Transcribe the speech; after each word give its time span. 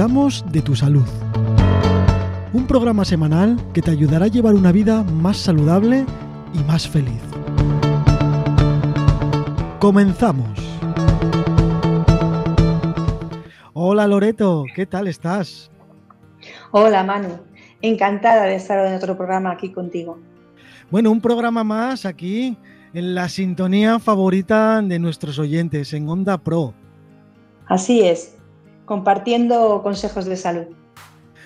Cuidamos 0.00 0.42
de 0.50 0.62
tu 0.62 0.74
salud. 0.74 1.04
Un 2.54 2.66
programa 2.66 3.04
semanal 3.04 3.58
que 3.74 3.82
te 3.82 3.90
ayudará 3.90 4.24
a 4.24 4.28
llevar 4.28 4.54
una 4.54 4.72
vida 4.72 5.02
más 5.02 5.36
saludable 5.36 6.06
y 6.54 6.58
más 6.64 6.88
feliz. 6.88 7.20
Comenzamos. 9.78 10.58
Hola 13.74 14.06
Loreto, 14.06 14.64
¿qué 14.74 14.86
tal 14.86 15.06
estás? 15.06 15.70
Hola 16.70 17.04
Manu, 17.04 17.38
encantada 17.82 18.44
de 18.44 18.54
estar 18.54 18.86
en 18.86 18.94
otro 18.94 19.18
programa 19.18 19.50
aquí 19.50 19.70
contigo. 19.70 20.18
Bueno, 20.90 21.10
un 21.10 21.20
programa 21.20 21.62
más 21.62 22.06
aquí 22.06 22.56
en 22.94 23.14
la 23.14 23.28
sintonía 23.28 23.98
favorita 23.98 24.80
de 24.80 24.98
nuestros 24.98 25.38
oyentes, 25.38 25.92
en 25.92 26.08
Onda 26.08 26.38
Pro. 26.38 26.72
Así 27.66 28.00
es, 28.00 28.39
compartiendo 28.90 29.82
consejos 29.84 30.24
de 30.24 30.36
salud. 30.36 30.64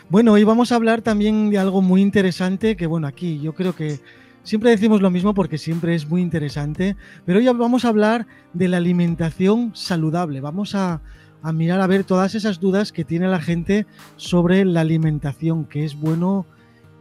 Bueno, 0.08 0.32
hoy 0.32 0.44
vamos 0.44 0.72
a 0.72 0.76
hablar 0.76 1.02
también 1.02 1.50
de 1.50 1.58
algo 1.58 1.82
muy 1.82 2.00
interesante 2.00 2.74
que, 2.74 2.86
bueno, 2.86 3.06
aquí 3.06 3.38
yo 3.38 3.52
creo 3.54 3.76
que 3.76 4.00
siempre 4.44 4.70
decimos 4.70 5.02
lo 5.02 5.10
mismo 5.10 5.34
porque 5.34 5.58
siempre 5.58 5.94
es 5.94 6.08
muy 6.08 6.22
interesante, 6.22 6.96
pero 7.26 7.40
hoy 7.40 7.46
vamos 7.48 7.84
a 7.84 7.88
hablar 7.88 8.26
de 8.54 8.68
la 8.68 8.78
alimentación 8.78 9.72
saludable. 9.74 10.40
Vamos 10.40 10.74
a, 10.74 11.02
a 11.42 11.52
mirar 11.52 11.82
a 11.82 11.86
ver 11.86 12.04
todas 12.04 12.34
esas 12.34 12.60
dudas 12.60 12.92
que 12.92 13.04
tiene 13.04 13.28
la 13.28 13.42
gente 13.42 13.84
sobre 14.16 14.64
la 14.64 14.80
alimentación, 14.80 15.66
qué 15.66 15.84
es 15.84 16.00
bueno 16.00 16.46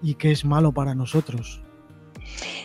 y 0.01 0.15
qué 0.15 0.31
es 0.31 0.43
malo 0.43 0.73
para 0.73 0.93
nosotros. 0.93 1.61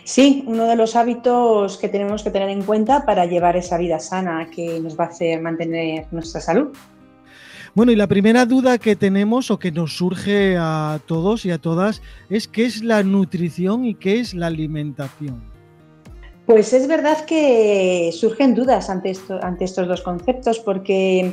Sí, 0.03 0.43
uno 0.49 0.65
de 0.65 0.75
los 0.75 0.97
hábitos 0.97 1.79
que 1.79 1.89
tenemos 1.89 2.25
que 2.25 2.33
tener 2.33 2.49
en 2.49 2.65
cuenta 2.65 3.07
para 3.07 3.27
llevar 3.27 3.57
esa 3.57 3.79
vida 3.79 4.01
sana 4.01 4.51
que 4.51 4.81
nos 4.81 4.99
va 4.99 5.05
a 5.05 5.09
hacer 5.11 5.41
mantener 5.41 6.09
nuestra 6.11 6.41
salud. 6.41 6.73
Bueno, 7.79 7.93
y 7.93 7.95
la 7.95 8.09
primera 8.09 8.45
duda 8.45 8.79
que 8.79 8.97
tenemos 8.97 9.53
o 9.53 9.61
que 9.61 9.71
nos 9.71 9.99
surge 9.99 10.57
a 10.59 10.99
todos 11.07 11.47
y 11.47 11.53
a 11.53 11.59
todas 11.59 12.03
es 12.29 12.49
qué 12.49 12.65
es 12.65 12.83
la 12.83 13.05
nutrición 13.05 13.85
y 13.85 13.95
qué 13.95 14.19
es 14.19 14.35
la 14.35 14.49
alimentación. 14.49 15.41
Pues 16.45 16.73
es 16.73 16.89
verdad 16.89 17.25
que 17.25 18.11
surgen 18.13 18.57
dudas 18.57 18.91
ante, 18.91 19.13
estos 19.13 19.87
dos 19.87 20.03
conceptos 20.03 20.59
porque 20.59 21.33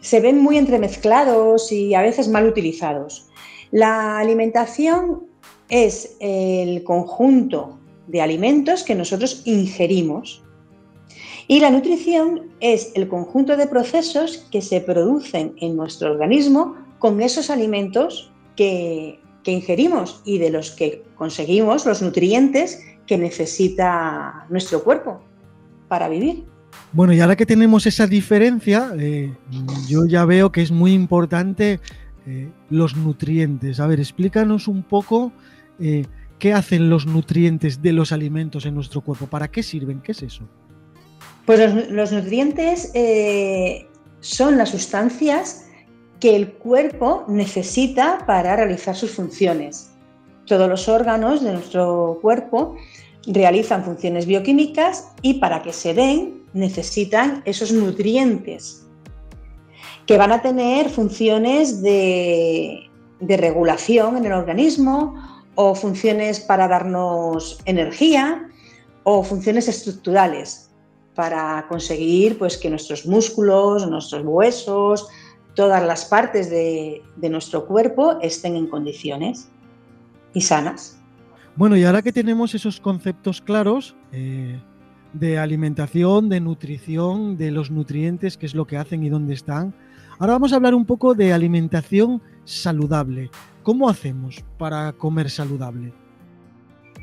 se 0.00 0.18
ven 0.18 0.42
muy 0.42 0.58
entremezclados 0.58 1.70
y 1.70 1.94
a 1.94 2.02
veces 2.02 2.26
mal 2.26 2.48
utilizados. 2.48 3.28
La 3.70 4.18
alimentación 4.18 5.28
es 5.68 6.16
el 6.18 6.82
conjunto 6.82 7.78
de 8.08 8.20
alimentos 8.20 8.82
que 8.82 8.96
nosotros 8.96 9.42
ingerimos 9.44 10.42
y 11.48 11.60
la 11.60 11.70
nutrición 11.70 12.42
es 12.60 12.92
el 12.94 13.08
conjunto 13.08 13.56
de 13.56 13.66
procesos 13.66 14.46
que 14.52 14.60
se 14.60 14.82
producen 14.82 15.54
en 15.56 15.76
nuestro 15.76 16.12
organismo 16.12 16.76
con 16.98 17.22
esos 17.22 17.50
alimentos 17.50 18.30
que, 18.54 19.20
ingerimos 19.46 20.20
y 20.26 20.36
de 20.36 20.50
los 20.50 20.72
que 20.72 21.02
conseguimos 21.14 21.86
los 21.86 22.02
nutrientes 22.02 22.84
que 23.06 23.16
necesita 23.16 24.44
nuestro 24.50 24.84
cuerpo 24.84 25.22
para 25.88 26.06
vivir. 26.10 26.44
Bueno, 26.92 27.14
y 27.14 27.20
ahora 27.20 27.34
que 27.34 27.46
tenemos 27.46 27.86
esa 27.86 28.06
diferencia, 28.06 28.92
eh, 28.98 29.32
yo 29.88 30.04
ya 30.04 30.26
veo 30.26 30.52
que 30.52 30.60
es 30.60 30.70
muy 30.70 30.92
importante 30.92 31.80
eh, 32.26 32.50
los 32.68 32.94
nutrientes. 32.94 33.80
A 33.80 33.86
ver, 33.86 34.00
explícanos 34.00 34.68
un 34.68 34.82
poco 34.82 35.32
eh, 35.80 36.04
qué 36.38 36.52
hacen 36.52 36.90
los 36.90 37.06
nutrientes 37.06 37.80
de 37.80 37.94
los 37.94 38.12
alimentos 38.12 38.66
en 38.66 38.74
nuestro 38.74 39.00
cuerpo, 39.00 39.28
para 39.28 39.48
qué 39.48 39.62
sirven, 39.62 40.02
qué 40.02 40.12
es 40.12 40.22
eso. 40.22 40.46
Pues 41.48 41.88
los, 41.88 42.12
nutrientes 42.12 42.92
son 44.20 44.58
las 44.58 44.68
sustancias 44.68 45.64
que 46.20 46.36
el 46.36 46.52
cuerpo 46.52 47.24
necesita 47.26 48.18
para 48.26 48.54
realizar 48.54 48.94
sus 48.94 49.12
funciones. 49.12 49.90
Todos 50.44 50.68
los 50.68 50.90
órganos 50.90 51.42
de 51.42 51.54
nuestro 51.54 52.18
cuerpo 52.20 52.76
realizan 53.26 53.82
funciones 53.82 54.26
bioquímicas 54.26 55.08
y 55.22 55.40
para 55.40 55.62
que 55.62 55.72
se 55.72 55.94
den 55.94 56.42
necesitan 56.52 57.40
esos 57.46 57.72
nutrientes 57.72 58.86
que 60.04 60.18
van 60.18 60.32
a 60.32 60.42
tener 60.42 60.90
funciones 60.90 61.80
de, 61.80 62.90
regulación 63.20 64.18
en 64.18 64.26
el 64.26 64.32
organismo 64.32 65.14
o 65.54 65.74
funciones 65.74 66.40
para 66.40 66.68
darnos 66.68 67.58
energía 67.64 68.50
o 69.04 69.22
funciones 69.24 69.66
estructurales 69.66 70.67
para 71.18 71.66
conseguir 71.66 72.38
pues, 72.38 72.56
que 72.56 72.70
nuestros 72.70 73.04
músculos, 73.04 73.84
nuestros 73.90 74.24
huesos, 74.24 75.08
todas 75.54 75.84
las 75.84 76.04
partes 76.04 76.48
de 76.48 77.02
nuestro 77.28 77.66
cuerpo 77.66 78.20
estén 78.22 78.54
en 78.54 78.68
condiciones 78.68 79.48
y 80.32 80.42
sanas. 80.42 80.96
Bueno, 81.56 81.76
y 81.76 81.82
ahora 81.82 82.02
que 82.02 82.12
tenemos 82.12 82.54
esos 82.54 82.78
conceptos 82.78 83.40
claros 83.40 83.96
eh, 84.12 84.60
de 85.12 85.38
alimentación, 85.38 86.28
de 86.28 86.38
nutrición, 86.38 87.36
de 87.36 87.50
los 87.50 87.72
nutrientes, 87.72 88.36
qué 88.36 88.46
es 88.46 88.54
lo 88.54 88.68
que 88.68 88.76
hacen 88.76 89.02
y 89.02 89.08
dónde 89.08 89.34
están, 89.34 89.74
ahora 90.20 90.34
vamos 90.34 90.52
a 90.52 90.56
hablar 90.56 90.76
un 90.76 90.86
poco 90.86 91.14
de 91.14 91.32
alimentación 91.32 92.22
saludable. 92.44 93.28
¿Cómo 93.64 93.88
hacemos 93.88 94.44
para 94.56 94.92
comer 94.92 95.30
saludable? 95.30 95.92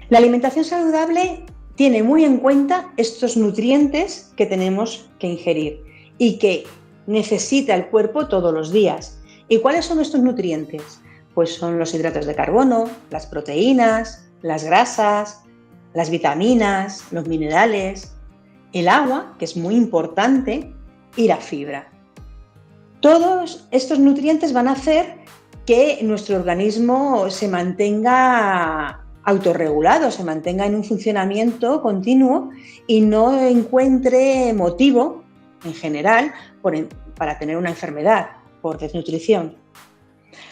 La 0.08 0.20
alimentación 0.20 0.64
saludable 0.64 1.44
tiene 1.76 2.04
muy 2.04 2.24
en 2.24 2.38
cuenta 2.38 2.92
estos 2.98 3.38
nutrientes 3.38 4.32
que 4.36 4.46
tenemos 4.46 5.10
que 5.20 5.28
ingerir 5.28 5.84
y 6.18 6.38
que 6.38 6.66
necesita 7.08 7.76
el 7.76 7.88
cuerpo 7.88 8.28
todos 8.28 8.54
los 8.54 8.72
días. 8.72 9.20
¿Y 9.50 9.60
cuáles 9.60 9.86
son 9.86 10.00
estos 10.00 10.22
nutrientes? 10.22 11.00
Pues 11.34 11.54
son 11.54 11.78
los 11.78 11.94
hidratos 11.94 12.26
de 12.26 12.36
carbono, 12.36 12.90
las 13.12 13.28
proteínas, 13.28 14.26
las 14.42 14.64
grasas, 14.64 15.42
las 15.94 16.10
vitaminas, 16.10 17.04
los 17.12 17.28
minerales, 17.28 18.14
el 18.74 18.88
agua, 18.88 19.36
que 19.38 19.46
es 19.46 19.56
muy 19.56 19.76
importante, 19.76 20.74
y 21.16 21.28
la 21.28 21.38
fibra. 21.38 21.90
Todos 23.00 23.68
estos 23.72 24.00
nutrientes 24.00 24.52
van 24.52 24.68
a 24.68 24.74
hacer 24.74 25.18
que 25.66 26.00
nuestro 26.04 26.38
organismo 26.38 27.30
se 27.30 27.48
mantenga 27.48 29.05
autorregulado, 29.26 30.12
se 30.12 30.24
mantenga 30.24 30.66
en 30.66 30.76
un 30.76 30.84
funcionamiento 30.84 31.82
continuo 31.82 32.52
y 32.88 33.02
no 33.02 33.40
encuentre 33.40 34.54
motivo 34.54 35.24
en 35.64 35.74
general 35.74 36.34
para 37.16 37.38
tener 37.38 37.58
una 37.58 37.70
enfermedad 37.70 38.28
por 38.62 38.78
desnutrición. 38.78 39.56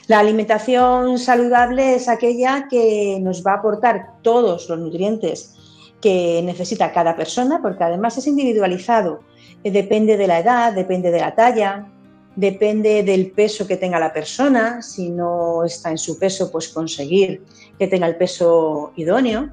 La 0.07 0.19
alimentación 0.19 1.17
saludable 1.17 1.95
es 1.95 2.09
aquella 2.09 2.67
que 2.67 3.19
nos 3.21 3.45
va 3.45 3.53
a 3.53 3.57
aportar 3.57 4.21
todos 4.21 4.67
los 4.69 4.79
nutrientes 4.79 5.55
que 6.01 6.41
necesita 6.43 6.91
cada 6.91 7.15
persona, 7.15 7.61
porque 7.61 7.85
además 7.85 8.17
es 8.17 8.27
individualizado. 8.27 9.21
Eh, 9.63 9.71
depende 9.71 10.17
de 10.17 10.27
la 10.27 10.39
edad, 10.39 10.73
depende 10.73 11.11
de 11.11 11.21
la 11.21 11.33
talla, 11.33 11.87
depende 12.35 13.03
del 13.03 13.31
peso 13.31 13.67
que 13.67 13.77
tenga 13.77 13.99
la 13.99 14.13
persona. 14.13 14.81
Si 14.81 15.09
no 15.09 15.63
está 15.63 15.91
en 15.91 15.97
su 15.97 16.17
peso, 16.17 16.51
pues 16.51 16.69
conseguir 16.69 17.43
que 17.77 17.87
tenga 17.87 18.07
el 18.07 18.15
peso 18.15 18.91
idóneo. 18.95 19.49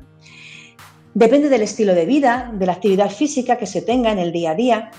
Depende 1.14 1.48
del 1.48 1.62
estilo 1.62 1.94
de 1.94 2.06
vida, 2.06 2.52
de 2.54 2.66
la 2.66 2.72
actividad 2.72 3.10
física 3.10 3.58
que 3.58 3.66
se 3.66 3.82
tenga 3.82 4.12
en 4.12 4.18
el 4.18 4.32
día 4.32 4.52
a 4.52 4.54
día. 4.54 4.90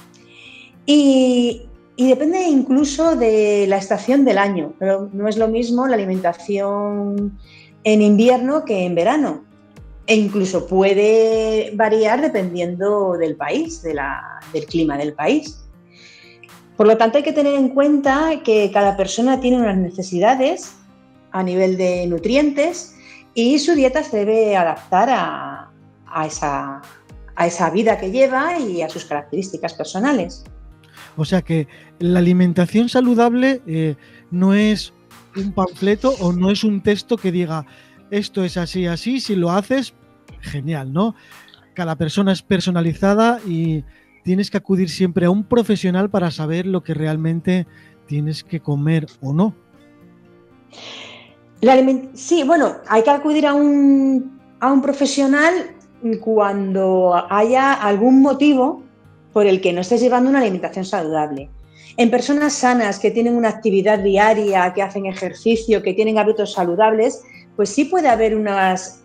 Y 0.85 1.67
depende 1.97 2.41
incluso 2.41 3.15
de 3.15 3.65
la 3.67 3.77
estación 3.77 4.25
del 4.25 4.39
año, 4.39 4.73
no 4.79 5.27
es 5.27 5.37
lo 5.37 5.47
mismo 5.47 5.87
la 5.87 5.95
alimentación 5.95 7.37
en 7.83 8.01
invierno 8.01 8.65
que 8.65 8.85
en 8.85 8.95
verano. 8.95 9.43
E 10.07 10.15
incluso 10.15 10.65
puede 10.65 11.71
variar 11.75 12.21
dependiendo 12.21 13.15
del 13.17 13.35
país, 13.35 13.81
del 13.83 14.65
clima 14.65 14.97
del 14.97 15.13
país. 15.13 15.60
Por 16.81 16.87
lo 16.87 16.97
tanto, 16.97 17.19
hay 17.19 17.23
que 17.23 17.31
tener 17.31 17.53
en 17.53 17.69
cuenta 17.69 18.41
que 18.43 18.71
cada 18.73 18.97
persona 18.97 19.39
tiene 19.39 19.57
unas 19.57 19.77
necesidades 19.77 20.77
a 21.31 21.43
nivel 21.43 21.77
de 21.77 22.07
nutrientes 22.07 22.95
y 23.35 23.59
su 23.59 23.75
dieta 23.75 24.03
se 24.03 24.25
debe 24.25 24.57
adaptar 24.57 25.09
a 25.11 26.25
esa 26.25 27.69
vida 27.69 27.99
que 27.99 28.09
lleva 28.09 28.57
y 28.57 28.81
a 28.81 28.89
sus 28.89 29.05
características 29.05 29.75
personales. 29.75 30.43
O 31.17 31.23
sea 31.23 31.43
que 31.43 31.67
la 31.99 32.17
alimentación 32.17 32.89
saludable 32.89 33.61
eh, 33.67 33.95
no 34.31 34.55
es 34.55 34.91
un 35.35 35.51
panfleto 35.51 36.15
o 36.19 36.33
no 36.33 36.49
es 36.49 36.63
un 36.63 36.81
texto 36.81 37.15
que 37.15 37.31
diga 37.31 37.67
esto 38.09 38.43
es 38.43 38.57
así, 38.57 38.87
así, 38.87 39.19
si 39.19 39.35
lo 39.35 39.51
haces, 39.51 39.93
genial, 40.39 40.91
¿no? 40.91 41.13
Cada 41.75 41.95
persona 41.95 42.31
es 42.31 42.41
personalizada 42.41 43.39
y 43.45 43.83
tienes 44.23 44.51
que 44.51 44.57
acudir 44.57 44.89
siempre 44.89 45.25
a 45.25 45.29
un 45.29 45.43
profesional 45.43 46.09
para 46.09 46.31
saber 46.31 46.65
lo 46.65 46.83
que 46.83 46.93
realmente 46.93 47.67
tienes 48.07 48.43
que 48.43 48.59
comer 48.59 49.07
o 49.21 49.33
no. 49.33 49.53
sí, 52.13 52.43
bueno, 52.43 52.77
hay 52.87 53.03
que 53.03 53.09
acudir 53.09 53.45
a 53.45 53.53
un, 53.53 54.39
a 54.59 54.71
un 54.71 54.81
profesional 54.81 55.75
cuando 56.19 57.13
haya 57.29 57.73
algún 57.73 58.21
motivo 58.21 58.83
por 59.33 59.45
el 59.45 59.61
que 59.61 59.71
no 59.71 59.81
estés 59.81 60.01
llevando 60.01 60.29
una 60.29 60.39
alimentación 60.39 60.85
saludable. 60.85 61.49
En 61.97 62.09
personas 62.09 62.53
sanas 62.53 62.99
que 62.99 63.11
tienen 63.11 63.35
una 63.35 63.49
actividad 63.49 63.99
diaria, 63.99 64.73
que 64.73 64.81
hacen 64.81 65.05
ejercicio, 65.05 65.83
que 65.83 65.93
tienen 65.93 66.17
hábitos 66.17 66.53
saludables, 66.53 67.21
pues 67.55 67.69
sí 67.69 67.85
puede 67.85 68.07
haber 68.07 68.35
unas, 68.35 69.00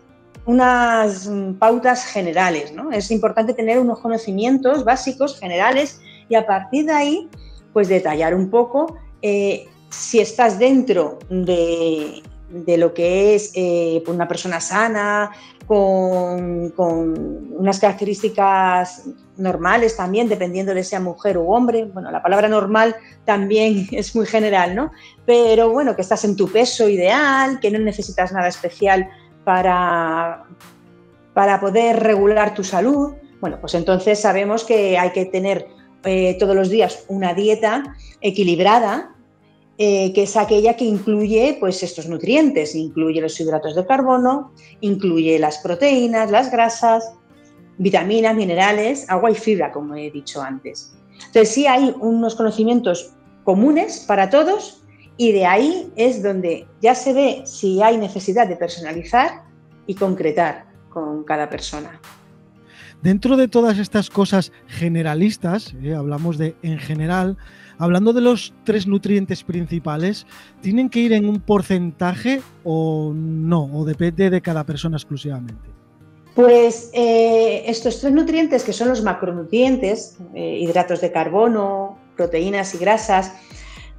unas 0.47 1.29
pautas 1.59 2.05
generales. 2.05 2.73
¿no? 2.73 2.91
Es 2.91 3.11
importante 3.11 3.53
tener 3.53 3.77
unos 3.77 3.99
conocimientos 3.99 4.83
básicos, 4.83 5.39
generales, 5.39 6.01
y 6.29 6.35
a 6.35 6.47
partir 6.47 6.85
de 6.85 6.93
ahí, 6.93 7.29
pues 7.73 7.89
detallar 7.89 8.33
un 8.33 8.49
poco 8.49 8.97
eh, 9.21 9.67
si 9.89 10.19
estás 10.19 10.57
dentro 10.57 11.19
de, 11.29 12.23
lo 12.77 12.93
que 12.93 13.35
es 13.35 13.51
eh, 13.55 14.03
una 14.07 14.27
persona 14.27 14.59
sana, 14.59 15.31
con, 15.67 16.73
unas 16.77 17.79
características 17.79 19.03
normales 19.35 19.97
también, 19.97 20.29
dependiendo 20.29 20.73
de 20.73 20.83
sea 20.83 21.01
mujer 21.01 21.37
u 21.37 21.51
hombre. 21.51 21.83
Bueno, 21.83 22.09
la 22.09 22.23
palabra 22.23 22.47
normal 22.47 22.95
también 23.25 23.87
es 23.91 24.15
muy 24.15 24.25
general, 24.25 24.75
¿no? 24.75 24.91
Pero 25.25 25.71
bueno, 25.71 25.95
que 25.95 26.01
estás 26.01 26.23
en 26.23 26.37
tu 26.37 26.47
peso 26.47 26.87
ideal, 26.87 27.59
que 27.59 27.69
no 27.69 27.79
necesitas 27.79 28.31
nada 28.31 28.47
especial 28.47 29.09
para, 29.47 30.43
para 31.33 31.61
poder 31.61 32.03
regular 32.03 32.53
tu 32.53 32.65
salud. 32.65 33.13
Bueno, 33.39 33.57
pues 33.61 33.75
entonces 33.75 34.19
sabemos 34.19 34.65
que 34.65 34.97
hay 34.97 35.11
que 35.11 35.23
tener 35.23 35.67
eh, 36.03 36.35
todos 36.37 36.53
los 36.53 36.69
días 36.69 37.05
una 37.07 37.33
dieta 37.33 37.95
equilibrada 38.19 39.15
eh, 39.77 40.11
que 40.11 40.23
es 40.23 40.35
aquella 40.35 40.75
que 40.75 40.83
incluye 40.83 41.55
pues, 41.61 41.81
estos 41.81 42.09
nutrientes, 42.09 42.75
incluye 42.75 43.21
los 43.21 43.39
hidratos 43.39 43.73
de 43.73 43.85
carbono, 43.85 44.51
incluye 44.81 45.39
las 45.39 45.59
proteínas, 45.59 46.29
las 46.29 46.51
grasas, 46.51 47.13
vitaminas, 47.77 48.35
minerales, 48.35 49.09
agua 49.09 49.31
y 49.31 49.35
fibra, 49.35 49.71
como 49.71 49.95
he 49.95 50.11
dicho 50.11 50.41
antes. 50.41 50.93
Entonces 51.27 51.49
sí 51.49 51.67
hay 51.67 51.95
unos 52.01 52.35
conocimientos 52.35 53.13
comunes 53.45 54.03
para 54.05 54.29
todos 54.29 54.83
y 55.17 55.31
de 55.31 55.45
ahí 55.45 55.91
es 55.95 56.23
donde 56.23 56.67
ya 56.81 56.95
se 56.95 57.13
ve 57.13 57.41
si 57.45 57.81
hay 57.81 57.97
necesidad 57.97 58.47
de 58.47 58.55
personalizar 58.55 59.43
y 59.85 59.95
concretar 59.95 60.67
con 60.89 61.23
cada 61.23 61.49
persona. 61.49 61.99
Dentro 63.01 63.37
de 63.37 63.47
todas 63.47 63.77
estas 63.77 64.09
cosas 64.09 64.51
generalistas, 64.67 65.75
eh, 65.83 65.93
hablamos 65.93 66.37
de 66.37 66.55
en 66.63 66.79
general, 66.79 67.37
Hablando 67.79 68.11
de 68.11 68.21
los 68.21 68.53
tres 68.63 68.87
nutrientes 68.87 69.43
principales, 69.43 70.25
¿tienen 70.61 70.89
que 70.89 70.99
ir 70.99 71.13
en 71.13 71.29
un 71.29 71.39
porcentaje 71.39 72.41
o 72.63 73.11
no? 73.13 73.69
¿O 73.71 73.85
depende 73.85 74.31
de 74.31 74.41
cada 74.41 74.65
persona 74.65 74.97
exclusivamente? 74.97 75.69
Pues 76.33 76.89
eh, 76.93 77.63
estos 77.67 77.99
tres 77.99 78.13
nutrientes, 78.13 78.63
que 78.63 78.73
son 78.73 78.89
los 78.89 79.03
macronutrientes, 79.03 80.17
eh, 80.33 80.57
hidratos 80.59 81.01
de 81.01 81.11
carbono, 81.11 81.97
proteínas 82.15 82.73
y 82.73 82.79
grasas, 82.79 83.33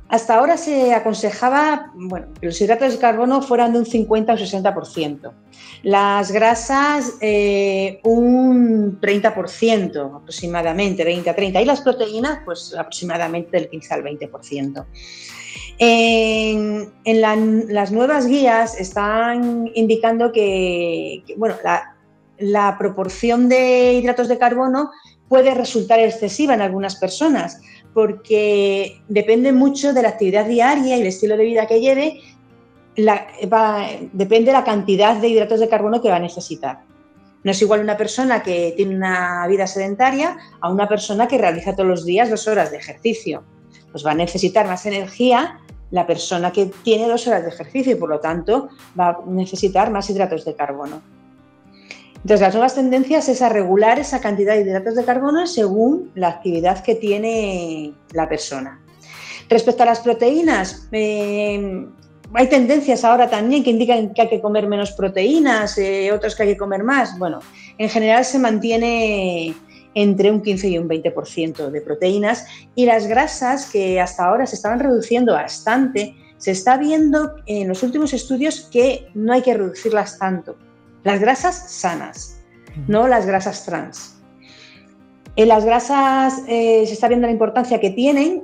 hasta 0.09 0.37
ahora 0.37 0.57
se 0.57 0.95
aconsejaba 0.95 1.93
bueno, 1.95 2.29
que 2.41 2.47
los 2.47 2.61
hidratos 2.61 2.95
de 2.95 2.99
carbono 2.99 3.43
fueran 3.43 3.73
de 3.73 3.81
un 3.81 3.87
50 3.87 4.33
o 4.33 4.37
60%, 4.37 5.33
las 5.83 6.33
grasas 6.33 7.15
eh, 7.21 8.01
un 8.05 9.01
30% 9.01 10.17
aproximadamente, 10.17 11.05
20 11.05 11.29
a 11.29 11.37
30, 11.37 11.61
y 11.61 11.65
las 11.67 11.83
proteínas 11.83 12.41
pues 12.45 12.75
aproximadamente 12.75 13.51
del 13.53 13.69
15 13.69 13.95
al 13.95 14.03
20%. 14.05 14.87
En, 15.81 16.91
las 17.05 17.93
nuevas 17.93 18.27
guías 18.27 18.81
están 18.81 19.71
indicando 19.75 20.33
que, 20.33 21.23
bueno, 21.37 21.55
la 22.39 22.77
proporción 22.79 23.49
de 23.49 23.93
hidratos 23.93 24.29
de 24.29 24.39
carbono 24.39 24.91
puede 25.29 25.55
resultar 25.55 26.01
excesiva 26.01 26.55
en 26.55 26.63
algunas 26.63 26.97
personas, 26.97 27.61
porque 27.95 29.01
depende 29.09 29.53
mucho 29.53 29.93
de 29.93 30.03
la 30.03 30.11
actividad 30.11 30.47
diaria 30.47 30.97
y 30.97 31.01
el 31.01 31.07
estilo 31.07 31.37
de 31.37 31.45
vida 31.45 31.67
que 31.67 31.81
lleve, 31.81 32.21
depende 34.13 34.47
de 34.47 34.53
la 34.53 34.65
cantidad 34.65 35.17
de 35.17 35.29
hidratos 35.29 35.61
de 35.61 35.69
carbono 35.69 36.01
que 36.01 36.11
va 36.11 36.17
a 36.17 36.21
necesitar. 36.21 36.81
No 37.45 37.53
es 37.53 37.63
igual 37.63 37.81
una 37.81 37.97
persona 37.97 38.43
que 38.43 38.75
tiene 38.77 38.97
una 38.97 39.47
vida 39.47 39.67
sedentaria 39.67 40.37
a 40.61 40.71
una 40.71 40.89
persona 40.89 41.29
que 41.29 41.39
realiza 41.39 41.75
todos 41.75 41.89
los 41.89 42.05
días 42.05 42.31
dos 42.31 42.49
horas 42.49 42.71
de 42.71 42.79
ejercicio. 42.79 43.45
Pues 43.93 44.05
va 44.05 44.11
a 44.11 44.15
necesitar 44.15 44.67
más 44.67 44.85
energía 44.87 45.61
la 45.91 46.07
persona 46.07 46.53
que 46.53 46.67
tiene 46.83 47.09
dos 47.09 47.27
horas 47.27 47.43
de 47.43 47.49
ejercicio 47.49 47.93
y 47.93 47.95
por 47.95 48.11
lo 48.11 48.21
tanto 48.21 48.69
va 48.99 49.11
a 49.11 49.19
necesitar 49.27 49.91
más 49.91 50.11
hidratos 50.11 50.45
de 50.45 50.55
carbono. 50.55 51.01
Entonces, 52.23 52.41
las 52.41 52.55
nuevas 52.55 52.75
tendencias 52.75 53.29
es 53.29 53.43
a 53.43 53.49
regular 53.49 53.99
esa 53.99 54.21
cantidad 54.21 54.55
de 54.55 54.63
hidratos 54.63 54.97
de 54.97 55.05
carbono 55.05 55.47
según 55.47 56.11
la 56.15 56.29
actividad 56.29 56.83
que 56.83 56.95
tiene 56.95 57.93
la 58.13 58.29
persona. 58.29 58.81
Respecto 59.49 59.83
a 59.85 59.87
las 59.87 60.01
proteínas, 60.01 60.89
eh, 60.93 61.87
hay 62.35 62.47
tendencias 62.49 63.05
ahora 63.05 63.31
también 63.31 63.65
que 63.65 63.71
indican 63.71 64.13
que 64.13 64.23
hay 64.23 64.29
que 64.29 64.41
comer 64.41 64.67
menos 64.67 64.93
proteínas, 64.93 65.79
eh, 65.79 66.13
otros 66.13 66.35
que 66.35 66.43
hay 66.43 66.49
que 66.51 66.57
comer 66.59 66.85
más. 66.85 67.19
Bueno, 67.19 67.41
en 67.79 67.89
general 67.89 68.25
se 68.25 68.39
mantiene 68.39 69.55
entre 69.95 70.31
un 70.31 70.43
15 70.43 70.69
y 70.69 70.79
un 70.79 70.89
20% 70.89 71.71
de 71.71 71.81
proteínas 71.81 72.45
y 72.75 72.85
las 72.85 73.07
grasas 73.07 73.71
que 73.71 74.01
hasta 74.01 74.27
ahora 74.27 74.45
se 74.45 74.57
estaban 74.57 74.81
reduciendo 74.81 75.33
bastante, 75.33 76.15
se 76.37 76.51
está 76.51 76.77
viendo 76.77 77.37
en 77.47 77.69
los 77.69 77.83
últimos 77.83 78.13
estudios 78.13 78.69
que 78.71 79.09
no 79.15 79.33
hay 79.33 79.41
que 79.41 79.55
reducirlas 79.55 80.19
tanto 80.19 80.57
las 81.05 81.21
grasas 81.21 81.71
sanas, 81.71 82.41
no 82.87 83.09
las 83.09 83.27
grasas 83.27 83.65
trans. 83.65 84.19
En 85.39 85.47
las 85.47 85.65
grasas 85.65 86.43
eh, 86.49 86.83
se 86.85 86.93
está 86.93 87.07
viendo 87.07 87.29
la 87.29 87.33
importancia 87.33 87.79
que 87.79 87.91
tienen, 87.91 88.43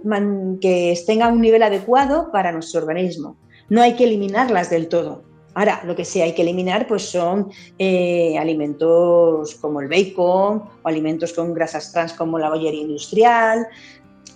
que 0.60 0.92
estén 0.92 1.22
a 1.22 1.28
un 1.28 1.40
nivel 1.40 1.64
adecuado 1.64 2.30
para 2.30 2.52
nuestro 2.52 2.82
organismo. 2.82 3.36
No 3.68 3.82
hay 3.82 3.94
que 3.94 4.04
eliminarlas 4.04 4.70
del 4.70 4.88
todo. 4.88 5.24
Ahora, 5.54 5.82
lo 5.84 5.96
que 5.96 6.04
sí 6.04 6.20
hay 6.20 6.34
que 6.34 6.42
eliminar 6.42 6.86
pues 6.86 7.02
son 7.02 7.50
eh, 7.78 8.38
alimentos 8.38 9.56
como 9.56 9.80
el 9.80 9.88
bacon 9.88 10.62
o 10.82 10.88
alimentos 10.88 11.32
con 11.32 11.52
grasas 11.52 11.90
trans 11.92 12.12
como 12.12 12.38
la 12.38 12.48
bollería 12.48 12.82
industrial, 12.82 13.66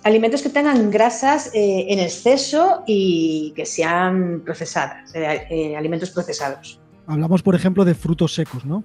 alimentos 0.02 0.42
que 0.42 0.48
tengan 0.48 0.90
grasas 0.90 1.54
eh, 1.54 1.86
en 1.88 2.00
exceso 2.00 2.82
y 2.88 3.52
que 3.54 3.66
sean 3.66 4.42
procesadas, 4.44 5.12
alimentos 5.76 6.10
procesados. 6.10 6.80
Hablamos, 7.08 7.42
por 7.42 7.54
ejemplo, 7.54 7.84
de 7.84 7.94
frutos 7.94 8.34
secos, 8.34 8.66
¿no? 8.66 8.84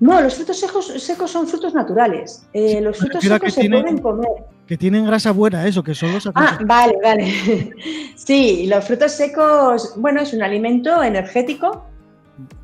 No, 0.00 0.20
los 0.22 0.34
frutos 0.34 0.58
secos, 0.58 0.86
secos 0.86 1.30
son 1.30 1.46
frutos 1.46 1.74
naturales. 1.74 2.46
Eh, 2.54 2.80
los 2.80 2.96
frutos 2.96 3.22
secos 3.22 3.52
se 3.52 3.68
pueden 3.68 3.98
comer. 3.98 4.28
Que 4.66 4.78
tienen 4.78 5.04
grasa 5.04 5.32
buena, 5.32 5.66
eso, 5.66 5.82
que 5.82 5.94
son 5.94 6.12
los 6.14 6.26
Ah, 6.34 6.58
vale, 6.64 6.96
vale. 7.02 7.74
sí, 8.16 8.66
los 8.66 8.84
frutos 8.84 9.12
secos, 9.12 9.94
bueno, 9.96 10.22
es 10.22 10.32
un 10.32 10.42
alimento 10.42 11.02
energético 11.02 11.84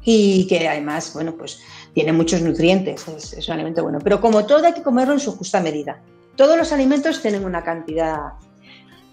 y 0.03 0.47
que 0.47 0.69
además, 0.69 1.13
bueno, 1.13 1.35
pues 1.37 1.61
tiene 1.93 2.13
muchos 2.13 2.41
nutrientes, 2.41 3.07
es, 3.09 3.35
es 3.35 3.49
un 3.49 3.55
alimento 3.55 3.83
bueno. 3.83 3.99
Pero 4.03 4.23
como 4.23 4.47
todo 4.47 4.65
hay 4.65 4.73
que 4.73 4.83
comerlo 4.83 5.13
en 5.13 5.21
su 5.21 5.33
justa 5.33 5.61
medida. 5.61 6.01
Todos 6.37 6.57
los 6.57 6.73
alimentos 6.73 7.21
tienen 7.21 7.45
una 7.45 7.63
cantidad 7.63 8.33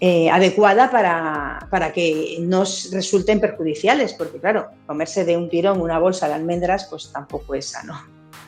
eh, 0.04 0.28
adecuada 0.30 0.90
para, 0.90 1.68
para, 1.70 1.92
que 1.92 2.38
nos 2.40 2.90
resulten 2.90 3.38
perjudiciales, 3.38 4.14
porque 4.14 4.40
claro, 4.40 4.66
comerse 4.84 5.24
de 5.24 5.36
un 5.36 5.48
tirón 5.48 5.80
una 5.80 6.00
bolsa 6.00 6.26
de 6.26 6.34
almendras, 6.34 6.88
pues 6.90 7.12
tampoco 7.12 7.54
es 7.54 7.66
sano. 7.66 7.94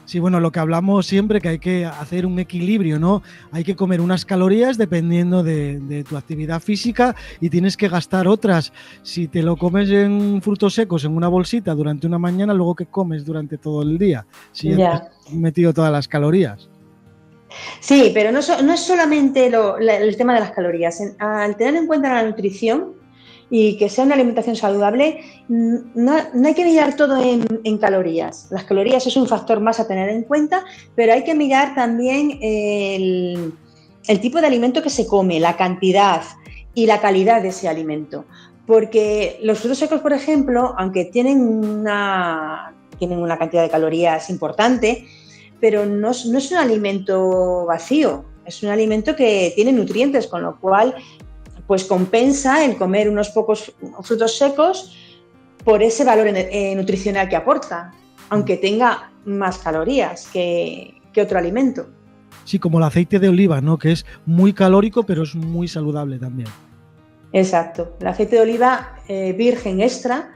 Sí, 0.05 0.19
bueno, 0.19 0.41
lo 0.41 0.51
que 0.51 0.59
hablamos 0.59 1.07
siempre 1.07 1.41
que 1.41 1.51
hay 1.51 1.59
que 1.61 1.87
hacer 1.87 2.27
un 2.27 2.41
equilibrio, 2.41 2.99
¿no? 2.99 3.23
Hay 3.53 3.63
que 3.63 3.77
comer 3.77 4.01
unas 4.01 4.25
calorías 4.25 4.77
dependiendo 4.77 5.45
de, 5.45 6.05
tu 6.09 6.17
actividad 6.17 6.61
física 6.61 7.15
y 7.41 7.51
tienes 7.51 7.77
que 7.77 7.89
gastar 7.89 8.27
otras. 8.27 8.73
Si 9.05 9.29
te 9.29 9.41
lo 9.45 9.57
comes 9.57 9.91
en 9.91 10.43
frutos 10.43 10.75
secos 10.75 11.05
en 11.05 11.17
una 11.17 11.29
bolsita 11.29 11.73
durante 11.73 12.09
una 12.09 12.19
mañana, 12.19 12.53
luego 12.53 12.75
que 12.75 12.87
comes 12.87 13.25
durante 13.25 13.59
todo 13.59 13.83
el 13.83 13.97
día, 13.97 14.27
si 14.51 14.75
ya 14.75 15.09
has 15.25 15.33
metido 15.33 15.73
todas 15.73 15.93
las 15.93 16.09
calorías. 16.09 16.69
Sí, 17.81 18.11
pero 18.15 18.33
no, 18.33 18.41
es 18.41 18.81
solamente 18.81 19.47
el 19.47 20.17
tema 20.17 20.35
de 20.35 20.41
las 20.41 20.53
calorías. 20.53 21.01
Al 21.19 21.57
tener 21.57 21.77
en 21.77 21.87
cuenta 21.87 22.15
la 22.15 22.23
nutrición 22.23 22.95
y 23.51 23.77
que 23.77 23.89
sea 23.89 24.05
una 24.05 24.15
alimentación 24.15 24.57
saludable, 24.57 25.21
no, 25.49 26.17
hay 26.45 26.55
que 26.55 26.65
mirar 26.65 26.97
todo 26.97 27.23
en, 27.23 27.79
calorías. 27.79 28.49
Las 28.51 28.65
calorías 28.65 29.07
es 29.07 29.17
un 29.17 29.27
factor 29.27 29.61
más 29.61 29.81
a 29.81 29.87
tener 29.87 30.09
en 30.09 30.23
cuenta, 30.23 30.65
pero 30.95 31.13
hay 31.13 31.25
que 31.25 31.35
mirar 31.35 31.75
también 31.75 32.39
el, 32.41 33.53
tipo 34.21 34.41
de 34.41 34.47
alimento 34.47 34.83
que 34.83 34.91
se 34.91 35.07
come, 35.07 35.41
la 35.41 35.57
cantidad 35.57 36.23
y 36.75 36.87
la 36.87 37.01
calidad 37.01 37.43
de 37.43 37.49
ese 37.49 37.69
alimento. 37.69 38.25
Porque 38.67 39.39
los 39.43 39.59
frutos 39.59 39.79
secos, 39.79 40.01
por 40.01 40.15
ejemplo, 40.15 40.75
aunque 40.79 41.05
tienen 41.05 41.43
una, 41.43 42.75
tienen 42.99 43.19
una 43.19 43.39
cantidad 43.39 43.63
de 43.63 43.69
calorías 43.69 44.31
importante, 44.31 45.07
pero 45.61 45.87
no, 45.87 46.11
es 46.11 46.25
un 46.25 46.57
alimento 46.57 47.65
vacío, 47.67 48.25
es 48.45 48.63
un 48.63 48.71
alimento 48.71 49.17
que 49.17 49.53
tiene 49.55 49.73
nutrientes, 49.73 50.27
con 50.27 50.43
lo 50.43 50.59
cual 50.61 50.95
pues 51.67 51.85
compensa 51.85 52.65
el 52.65 52.77
comer 52.77 53.09
unos 53.09 53.31
pocos 53.31 53.73
frutos 54.03 54.37
secos 54.37 54.95
por 55.65 55.83
ese 55.83 56.05
valor 56.05 56.27
eh, 56.29 56.75
nutricional 56.77 57.29
que 57.29 57.37
aporta, 57.37 57.93
aunque 58.29 58.59
tenga 58.59 59.11
más 59.25 59.59
calorías 59.59 60.29
que, 60.31 61.01
otro 61.17 61.39
alimento. 61.39 61.87
sí, 62.45 62.59
como 62.59 62.79
el 62.79 62.85
aceite 62.85 63.21
de 63.21 63.29
oliva, 63.29 63.61
¿no? 63.61 63.79
Que 63.79 63.93
es 63.93 64.05
muy 64.27 64.53
calórico, 64.53 65.05
pero 65.05 65.23
es 65.23 65.37
muy 65.37 65.69
saludable 65.69 66.19
también. 66.19 66.49
Exacto. 67.33 67.97
El 68.01 68.09
aceite 68.09 68.37
de 68.37 68.43
oliva 68.43 68.97
eh, 69.07 69.33
virgen 69.33 69.81
extra 69.81 70.35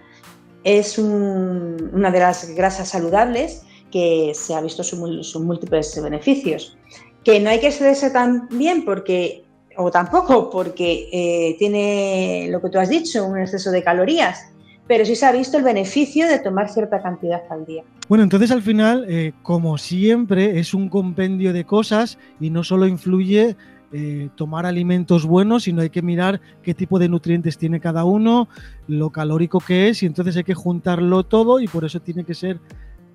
es 0.62 0.98
una 0.98 2.10
de 2.10 2.18
las 2.20 2.48
grasas 2.54 2.88
saludables 2.88 3.62
que 3.90 4.32
se 4.34 4.54
ha 4.54 4.60
visto 4.60 4.82
sus, 4.82 5.36
múltiples 5.40 6.00
beneficios. 6.02 6.76
Que 7.24 7.40
no 7.40 7.50
hay 7.50 7.60
que 7.60 7.68
excederse 7.68 8.10
tan 8.10 8.48
bien 8.50 8.84
porque, 8.84 9.44
o 9.76 9.90
tampoco 9.90 10.50
porque 10.50 11.08
eh, 11.12 11.56
tiene 11.58 12.48
lo 12.50 12.60
que 12.60 12.70
tú 12.70 12.78
has 12.78 12.88
dicho, 12.88 13.24
un 13.26 13.38
exceso 13.38 13.70
de 13.70 13.82
calorías, 13.82 14.52
pero 14.86 15.04
sí 15.04 15.14
se 15.14 15.26
ha 15.26 15.32
visto 15.32 15.58
el 15.58 15.64
beneficio 15.64 16.26
de 16.26 16.38
tomar 16.38 16.68
cierta 16.70 17.02
cantidad 17.02 17.42
al 17.50 17.66
día. 17.66 17.84
Bueno, 18.08 18.24
entonces 18.24 18.50
al 18.50 18.62
final, 18.62 19.04
eh, 19.08 19.32
como 19.42 19.76
siempre, 19.76 20.58
es 20.58 20.72
un 20.72 20.88
compendio 20.88 21.52
de 21.52 21.64
cosas 21.64 22.18
y 22.40 22.50
no 22.50 22.64
solo 22.64 22.86
influye 22.86 23.54
eh, 23.92 24.28
tomar 24.34 24.66
alimentos 24.66 25.24
buenos, 25.24 25.64
sino 25.64 25.80
hay 25.80 25.88
que 25.88 26.02
mirar 26.02 26.42
qué 26.62 26.74
tipo 26.74 26.98
de 26.98 27.08
nutrientes 27.08 27.56
tiene 27.56 27.80
cada 27.80 28.04
uno, 28.04 28.48
lo 28.86 29.08
calórico 29.10 29.60
que 29.60 29.88
es, 29.88 30.02
y 30.02 30.06
entonces 30.06 30.36
hay 30.36 30.44
que 30.44 30.54
juntarlo 30.54 31.22
todo 31.24 31.58
y 31.58 31.68
por 31.68 31.86
eso 31.86 31.98
tiene 32.00 32.24
que 32.24 32.34
ser 32.34 32.60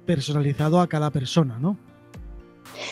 personalizado 0.06 0.80
a 0.80 0.88
cada 0.88 1.12
persona, 1.12 1.58
¿no? 1.60 1.78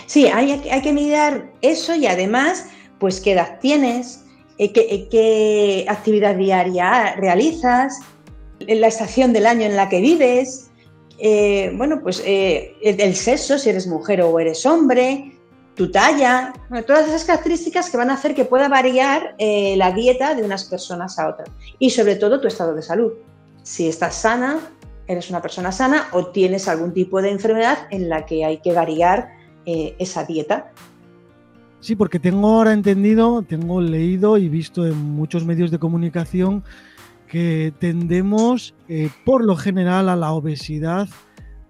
Sí, 0.05 0.27
hay, 0.27 0.59
que 0.59 0.93
mirar 0.93 1.51
eso 1.61 1.95
y 1.95 2.05
además, 2.07 2.67
pues 2.99 3.19
qué 3.19 3.33
edad 3.33 3.59
tienes, 3.59 4.23
eh, 4.57 4.71
qué, 4.71 5.07
qué 5.09 5.85
actividad 5.87 6.35
diaria 6.35 7.15
realizas, 7.15 7.99
la 8.59 8.87
estación 8.87 9.33
del 9.33 9.47
año 9.47 9.65
en 9.65 9.75
la 9.75 9.89
que 9.89 10.01
vives, 10.01 10.71
eh, 11.23 11.71
bueno, 11.75 12.01
pues 12.01 12.21
eh, 12.25 12.75
el 12.81 13.15
sexo, 13.15 13.59
si 13.59 13.69
eres 13.69 13.85
mujer 13.85 14.23
o 14.23 14.39
eres 14.39 14.65
hombre, 14.65 15.31
tu 15.75 15.91
talla, 15.91 16.51
todas 16.87 17.07
esas 17.07 17.23
características 17.25 17.91
que 17.91 17.97
van 17.97 18.09
a 18.09 18.15
hacer 18.15 18.33
que 18.33 18.43
pueda 18.43 18.67
variar 18.67 19.35
eh, 19.37 19.75
la 19.77 19.91
dieta 19.91 20.33
de 20.33 20.43
unas 20.43 20.65
personas 20.65 21.19
a 21.19 21.29
otras. 21.29 21.49
Y 21.77 21.91
sobre 21.91 22.15
todo 22.15 22.41
tu 22.41 22.47
estado 22.47 22.73
de 22.73 22.81
salud. 22.81 23.13
Si 23.61 23.87
estás 23.87 24.15
sana, 24.15 24.59
eres 25.11 25.29
una 25.29 25.41
persona 25.41 25.71
sana 25.71 26.07
o 26.11 26.27
tienes 26.27 26.67
algún 26.67 26.93
tipo 26.93 27.21
de 27.21 27.31
enfermedad 27.31 27.87
en 27.91 28.09
la 28.09 28.25
que 28.25 28.45
hay 28.45 28.57
que 28.57 28.73
variar 28.73 29.29
esa 29.65 30.23
dieta. 30.23 30.71
Sí, 31.81 31.95
porque 31.95 32.19
tengo 32.19 32.47
ahora 32.47 32.73
entendido, 32.73 33.41
tengo 33.41 33.81
leído 33.81 34.37
y 34.37 34.49
visto 34.49 34.85
en 34.85 34.97
muchos 34.97 35.45
medios 35.45 35.71
de 35.71 35.79
comunicación 35.79 36.63
que 37.27 37.73
tendemos 37.79 38.75
eh, 38.87 39.09
por 39.25 39.43
lo 39.43 39.55
general 39.55 40.09
a 40.09 40.15
la 40.15 40.31
obesidad 40.33 41.07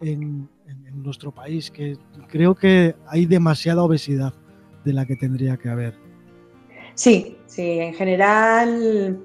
en, 0.02 0.50
nuestro 0.94 1.32
país, 1.32 1.72
que 1.72 1.98
creo 2.28 2.54
que 2.54 2.96
hay 3.08 3.26
demasiada 3.26 3.82
obesidad 3.82 4.34
de 4.84 4.92
la 4.92 5.06
que 5.06 5.16
tendría 5.16 5.56
que 5.56 5.70
haber. 5.70 5.94
Sí, 6.96 7.38
sí, 7.46 7.80
en 7.80 7.94
general 7.94 9.24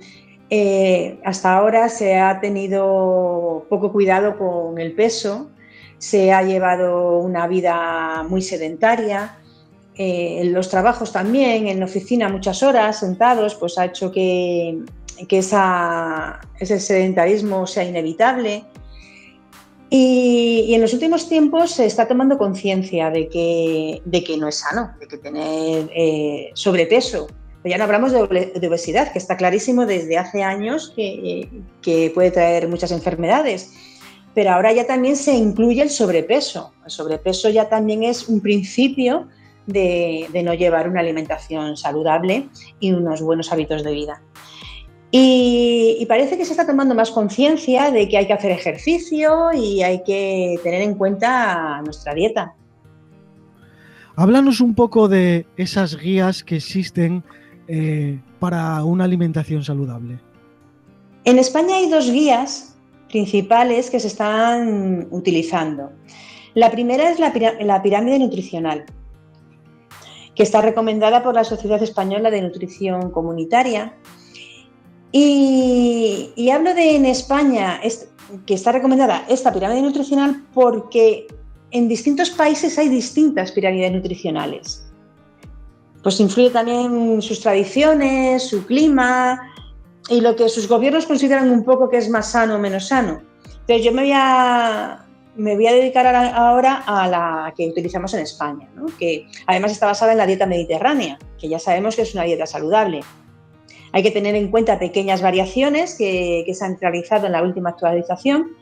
eh, 0.50 1.18
hasta 1.24 1.56
ahora 1.56 1.88
se 1.88 2.16
ha 2.18 2.40
tenido 2.40 3.66
poco 3.68 3.92
cuidado 3.92 4.38
con 4.38 4.78
el 4.78 4.92
peso, 4.92 5.50
se 5.98 6.32
ha 6.32 6.42
llevado 6.42 7.18
una 7.18 7.46
vida 7.46 8.24
muy 8.28 8.42
sedentaria, 8.42 9.38
eh, 9.98 10.42
los 10.52 10.68
trabajos 10.68 11.10
también, 11.12 11.68
en 11.68 11.80
la 11.80 11.86
oficina 11.86 12.28
muchas 12.28 12.62
horas 12.62 13.00
sentados, 13.00 13.54
pues 13.54 13.78
ha 13.78 13.86
hecho 13.86 14.12
que 14.12 14.78
ese 15.28 16.80
sedentarismo 16.80 17.66
sea 17.66 17.84
inevitable. 17.84 18.64
Y, 19.88 20.74
en 20.74 20.82
los 20.82 20.92
últimos 20.92 21.28
tiempos 21.28 21.70
se 21.70 21.86
está 21.86 22.08
tomando 22.08 22.36
conciencia 22.38 23.10
de 23.10 23.28
que, 23.28 24.02
de 24.04 24.24
que 24.24 24.36
no 24.36 24.48
es 24.48 24.56
sano, 24.56 24.92
de 24.98 25.06
que 25.06 25.16
tener 25.16 25.88
eh, 25.94 26.50
sobrepeso. 26.54 27.28
Pero 27.66 27.74
ya 27.74 27.78
no 27.78 27.84
hablamos 27.84 28.12
de, 28.12 28.68
obesidad, 28.68 29.10
que 29.10 29.18
está 29.18 29.36
clarísimo 29.36 29.86
desde 29.86 30.18
hace 30.18 30.44
años 30.44 30.92
que, 30.94 32.12
puede 32.14 32.30
traer 32.30 32.68
muchas 32.68 32.92
enfermedades. 32.92 33.72
Pero 34.36 34.52
ahora 34.52 34.72
ya 34.72 34.86
también 34.86 35.16
se 35.16 35.34
incluye 35.34 35.82
el 35.82 35.90
sobrepeso. 35.90 36.72
El 36.84 36.92
sobrepeso 36.92 37.50
ya 37.50 37.68
también 37.68 38.04
es 38.04 38.28
un 38.28 38.40
principio 38.40 39.26
de 39.66 40.42
no 40.44 40.54
llevar 40.54 40.88
una 40.88 41.00
alimentación 41.00 41.76
saludable 41.76 42.48
y 42.78 42.92
unos 42.92 43.20
buenos 43.20 43.50
hábitos 43.50 43.82
de 43.82 43.90
vida. 43.90 44.22
Y, 45.10 46.06
parece 46.08 46.38
que 46.38 46.44
se 46.44 46.52
está 46.52 46.68
tomando 46.68 46.94
más 46.94 47.10
conciencia 47.10 47.90
de 47.90 48.08
que 48.08 48.16
hay 48.16 48.28
que 48.28 48.32
hacer 48.32 48.52
ejercicio 48.52 49.52
y 49.52 49.82
hay 49.82 50.04
que 50.04 50.60
tener 50.62 50.82
en 50.82 50.94
cuenta 50.94 51.82
nuestra 51.82 52.14
dieta. 52.14 52.54
Háblanos 54.14 54.60
un 54.60 54.76
poco 54.76 55.08
de 55.08 55.46
esas 55.56 55.96
guías 55.96 56.44
que 56.44 56.54
existen 56.54 57.24
eh, 57.68 58.18
para 58.38 58.84
una 58.84 59.04
alimentación 59.04 59.64
saludable. 59.64 60.18
En 61.24 61.38
España 61.38 61.76
hay 61.76 61.90
dos 61.90 62.10
guías 62.10 62.76
principales 63.08 63.90
que 63.90 64.00
se 64.00 64.08
están 64.08 65.08
utilizando. 65.10 65.90
La 66.54 66.70
primera 66.70 67.10
es 67.10 67.18
la, 67.18 67.32
la 67.60 67.82
pirámide 67.82 68.18
nutricional, 68.18 68.84
que 70.34 70.42
está 70.42 70.62
recomendada 70.62 71.22
por 71.22 71.34
la 71.34 71.44
Sociedad 71.44 71.82
Española 71.82 72.30
de 72.30 72.42
Nutrición 72.42 73.10
Comunitaria 73.10 73.94
y, 75.12 76.50
hablo 76.50 76.74
de 76.74 76.96
en 76.96 77.06
España, 77.06 77.80
que 78.44 78.54
está 78.54 78.72
recomendada 78.72 79.24
esta 79.28 79.52
pirámide 79.52 79.82
nutricional 79.82 80.44
porque 80.52 81.26
en 81.70 81.88
distintos 81.88 82.30
países 82.30 82.78
hay 82.78 82.88
distintas 82.88 83.52
pirámides 83.52 83.92
nutricionales. 83.92 84.85
Pues 86.06 86.20
influye 86.20 86.50
también 86.50 87.20
sus 87.20 87.40
tradiciones, 87.40 88.48
su 88.48 88.64
clima 88.64 89.52
y 90.08 90.20
lo 90.20 90.36
que 90.36 90.48
sus 90.48 90.68
gobiernos 90.68 91.04
consideran 91.04 91.50
un 91.50 91.64
poco 91.64 91.90
que 91.90 91.96
es 91.96 92.08
más 92.08 92.30
sano 92.30 92.54
o 92.54 92.58
menos 92.60 92.86
sano. 92.86 93.22
Entonces 93.44 93.84
yo 93.84 93.90
me 93.90 94.02
voy 94.02 94.12
a, 94.14 95.04
me 95.34 95.56
voy 95.56 95.66
a 95.66 95.72
dedicar 95.72 96.06
ahora 96.06 96.84
a 96.86 97.08
la 97.08 97.52
que 97.56 97.66
utilizamos 97.66 98.14
en 98.14 98.20
España, 98.20 98.68
que 99.00 99.26
además 99.48 99.72
está 99.72 99.86
basada 99.86 100.12
en 100.12 100.18
la 100.18 100.28
dieta 100.28 100.46
mediterránea, 100.46 101.18
que 101.40 101.48
ya 101.48 101.58
sabemos 101.58 101.96
que 101.96 102.02
es 102.02 102.14
una 102.14 102.22
dieta 102.22 102.46
saludable. 102.46 103.00
Hay 103.90 104.04
que 104.04 104.12
tener 104.12 104.36
en 104.36 104.52
cuenta 104.52 104.78
pequeñas 104.78 105.22
variaciones 105.22 105.96
que, 105.96 106.48
se 106.54 106.64
han 106.64 106.78
realizado 106.80 107.26
en 107.26 107.32
la 107.32 107.42
última 107.42 107.70
actualización, 107.70 108.52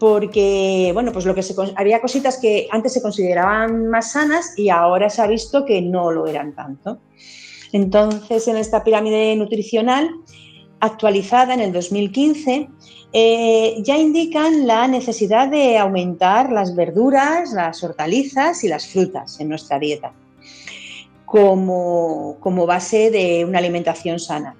porque 0.00 0.90
bueno, 0.94 1.12
pues 1.12 1.26
lo 1.26 1.34
que 1.34 1.44
había 1.76 2.00
cositas 2.00 2.38
que 2.38 2.66
antes 2.72 2.94
se 2.94 3.02
consideraban 3.02 3.86
más 3.88 4.12
sanas 4.12 4.58
y 4.58 4.70
ahora 4.70 5.10
se 5.10 5.20
ha 5.20 5.26
visto 5.26 5.66
que 5.66 5.82
no 5.82 6.10
lo 6.10 6.26
eran 6.26 6.54
tanto. 6.54 6.98
Entonces, 7.70 8.48
en 8.48 8.56
esta 8.56 8.82
pirámide 8.82 9.36
nutricional 9.36 10.10
actualizada 10.80 11.52
en 11.52 11.60
el 11.60 11.72
2015, 11.72 12.70
eh, 13.12 13.76
ya 13.82 13.98
indican 13.98 14.66
la 14.66 14.88
necesidad 14.88 15.48
de 15.48 15.76
aumentar 15.76 16.50
las 16.50 16.74
verduras, 16.74 17.52
las 17.52 17.84
hortalizas 17.84 18.64
y 18.64 18.68
las 18.68 18.86
frutas 18.86 19.38
en 19.38 19.50
nuestra 19.50 19.78
dieta 19.78 20.14
como, 21.26 22.38
como 22.40 22.64
base 22.64 23.10
de 23.10 23.44
una 23.44 23.58
alimentación 23.58 24.18
sana. 24.18 24.56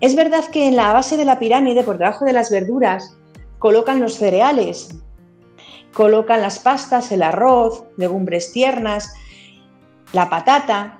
Es 0.00 0.14
verdad 0.14 0.44
que 0.52 0.68
en 0.68 0.76
la 0.76 0.92
base 0.92 1.16
de 1.16 1.24
la 1.24 1.38
pirámide, 1.38 1.82
por 1.82 1.96
debajo 1.96 2.26
de 2.26 2.34
las 2.34 2.50
verduras, 2.50 3.16
colocan 3.64 3.98
los 3.98 4.16
cereales, 4.16 4.94
colocan 5.94 6.42
las 6.42 6.58
pastas, 6.58 7.10
el 7.12 7.22
arroz, 7.22 7.84
legumbres 7.96 8.52
tiernas, 8.52 9.14
la 10.12 10.28
patata. 10.28 10.98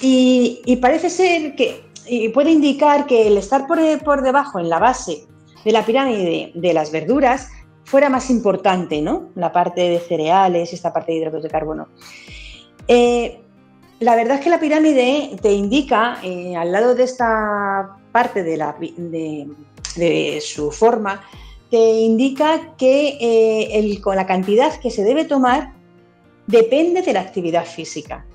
Y, 0.00 0.78
parece 0.80 1.10
ser 1.10 1.56
que, 1.56 1.82
puede 2.32 2.52
indicar 2.52 3.06
que 3.06 3.26
el 3.26 3.38
estar 3.38 3.66
por, 3.66 3.80
por, 4.04 4.22
debajo, 4.22 4.60
en 4.60 4.68
la 4.68 4.78
base 4.78 5.26
de 5.64 5.72
la 5.72 5.84
pirámide 5.84 6.52
de 6.54 6.72
las 6.74 6.92
verduras, 6.92 7.48
fuera 7.82 8.08
más 8.08 8.30
importante, 8.30 9.02
¿no? 9.02 9.30
La 9.34 9.50
parte 9.50 9.80
de 9.80 9.98
cereales, 9.98 10.72
esta 10.72 10.92
parte 10.92 11.10
de 11.10 11.18
hidratos 11.18 11.42
de 11.42 11.48
carbono. 11.48 11.88
Eh, 12.86 13.40
la 13.98 14.14
verdad 14.14 14.36
es 14.36 14.44
que 14.44 14.50
la 14.50 14.60
pirámide 14.60 15.36
te 15.42 15.52
indica, 15.52 16.18
eh, 16.22 16.54
al 16.54 16.70
lado 16.70 16.94
de 16.94 17.02
esta 17.02 17.96
parte 18.12 18.44
de, 18.44 19.48
su 20.40 20.70
forma, 20.70 21.22
te 21.70 21.78
indica 21.78 22.76
que 22.76 23.16
eh, 23.20 24.00
con 24.00 24.16
la 24.16 24.26
cantidad 24.26 24.78
que 24.80 24.90
se 24.90 25.04
debe 25.04 25.24
tomar 25.24 25.72
depende 26.46 27.02
de 27.02 27.12
la 27.12 27.20
actividad 27.20 27.64
física. 27.64 28.26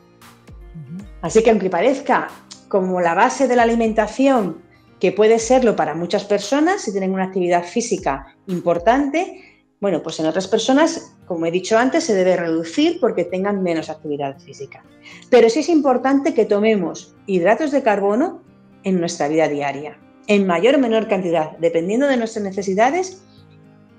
Así 1.21 1.43
que 1.43 1.49
aunque 1.49 1.69
parezca 1.69 2.29
como 2.67 3.01
la 3.01 3.13
base 3.13 3.47
de 3.47 3.55
la 3.55 3.63
alimentación, 3.63 4.63
que 4.99 5.11
puede 5.11 5.39
serlo 5.39 5.75
para 5.75 5.93
muchas 5.93 6.23
personas 6.23 6.81
si 6.81 6.91
tienen 6.91 7.13
una 7.13 7.25
actividad 7.25 7.63
física 7.63 8.35
importante, 8.47 9.41
bueno, 9.81 10.01
pues 10.01 10.19
en 10.19 10.25
otras 10.25 10.47
personas, 10.47 11.15
como 11.27 11.45
he 11.45 11.51
dicho 11.51 11.77
antes, 11.77 12.05
se 12.05 12.15
debe 12.15 12.37
reducir 12.37 12.99
porque 12.99 13.25
tengan 13.25 13.61
menos 13.61 13.89
actividad 13.89 14.39
física. 14.39 14.83
Pero 15.29 15.49
sí 15.49 15.59
es 15.59 15.69
importante 15.69 16.33
que 16.33 16.45
tomemos 16.45 17.13
hidratos 17.27 17.71
de 17.71 17.83
carbono 17.83 18.41
en 18.83 18.99
nuestra 18.99 19.27
vida 19.27 19.47
diaria, 19.47 19.99
en 20.27 20.47
mayor 20.47 20.75
o 20.75 20.79
menor 20.79 21.07
cantidad, 21.07 21.57
dependiendo 21.57 22.07
de 22.07 22.17
nuestras 22.17 22.43
necesidades, 22.43 23.23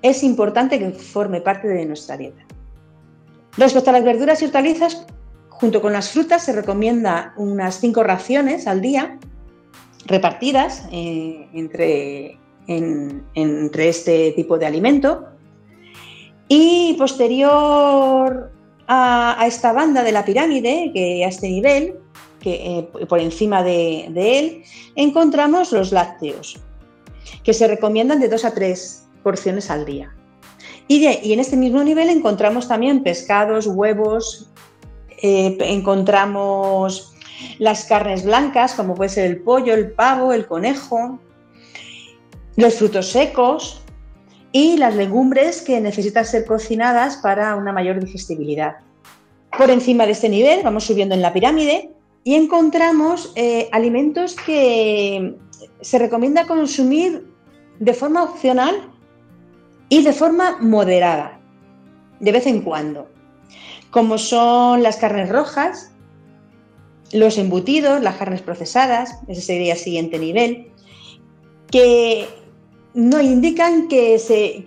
es 0.01 0.23
importante 0.23 0.79
que 0.79 0.91
forme 0.91 1.41
parte 1.41 1.67
de 1.67 1.85
nuestra 1.85 2.17
dieta. 2.17 2.43
Respecto 3.57 3.89
a 3.89 3.93
las 3.93 4.03
verduras 4.03 4.41
y 4.41 4.45
hortalizas, 4.45 5.05
junto 5.49 5.81
con 5.81 5.93
las 5.93 6.11
frutas 6.11 6.43
se 6.43 6.53
recomienda 6.53 7.33
unas 7.37 7.79
cinco 7.79 8.03
raciones 8.03 8.67
al 8.67 8.81
día 8.81 9.17
repartidas 10.05 10.87
eh, 10.91 11.47
entre, 11.53 12.37
entre 12.67 13.89
este 13.89 14.31
tipo 14.33 14.57
de 14.57 14.65
alimento. 14.65 15.25
Y 16.47 16.95
posterior 16.97 18.51
a, 18.87 19.43
esta 19.45 19.73
banda 19.73 20.03
de 20.03 20.11
la 20.11 20.23
pirámide, 20.23 20.91
que 20.93 21.25
a 21.25 21.27
este 21.27 21.49
nivel, 21.49 21.95
eh, 22.43 23.05
por 23.07 23.19
encima 23.19 23.63
de, 23.63 24.05
él, 24.15 24.63
encontramos 24.95 25.71
los 25.71 25.91
lácteos, 25.91 26.59
que 27.43 27.53
se 27.53 27.67
recomiendan 27.67 28.19
de 28.19 28.29
dos 28.29 28.45
a 28.45 28.53
tres 28.53 29.05
porciones 29.23 29.69
al 29.69 29.85
día. 29.85 30.13
Y, 30.87 31.05
y 31.05 31.33
en 31.33 31.39
este 31.39 31.57
mismo 31.57 31.83
nivel 31.83 32.09
encontramos 32.09 32.67
también 32.67 33.03
pescados, 33.03 33.67
huevos, 33.67 34.49
eh, 35.21 35.57
encontramos 35.61 37.13
las 37.59 37.85
carnes 37.85 38.23
blancas, 38.23 38.73
como 38.73 38.95
puede 38.95 39.09
ser 39.09 39.25
el 39.25 39.41
pollo, 39.41 39.73
el 39.73 39.91
pavo, 39.91 40.33
el 40.33 40.45
conejo, 40.45 41.19
los 42.55 42.75
frutos 42.75 43.11
secos 43.11 43.81
y 44.51 44.77
las 44.77 44.95
legumbres 44.95 45.61
que 45.61 45.79
necesitan 45.81 46.25
ser 46.25 46.45
cocinadas 46.45 47.17
para 47.17 47.55
una 47.55 47.71
mayor 47.71 47.99
digestibilidad. 47.99 48.77
Por 49.57 49.69
encima 49.71 50.05
de 50.05 50.11
este 50.11 50.29
nivel 50.29 50.61
vamos 50.63 50.85
subiendo 50.85 51.15
en 51.15 51.21
la 51.21 51.33
pirámide 51.33 51.91
y 52.27 52.35
encontramos 52.35 53.31
eh, 53.37 53.69
alimentos 53.71 54.35
que 54.35 55.37
se 55.79 55.97
recomienda 55.97 56.45
consumir 56.45 57.25
de 57.79 57.93
forma 57.93 58.21
opcional 58.21 58.91
y 59.87 60.03
de 60.03 60.11
forma 60.11 60.57
moderada, 60.59 61.39
de 62.19 62.33
vez 62.33 62.45
en 62.45 62.63
cuando 62.63 63.07
como 63.91 64.17
son 64.17 64.83
las 64.83 64.97
carnes 64.97 65.29
rojas, 65.29 65.93
los 67.13 67.37
embutidos, 67.37 68.01
las 68.01 68.17
carnes 68.17 68.41
procesadas, 68.41 69.17
ese 69.29 69.39
sería 69.39 69.75
el 69.75 69.79
siguiente 69.79 70.19
nivel, 70.19 70.67
que 71.71 72.27
no 72.93 73.21
indican 73.21 73.87
que, 73.87 74.19
se, 74.19 74.65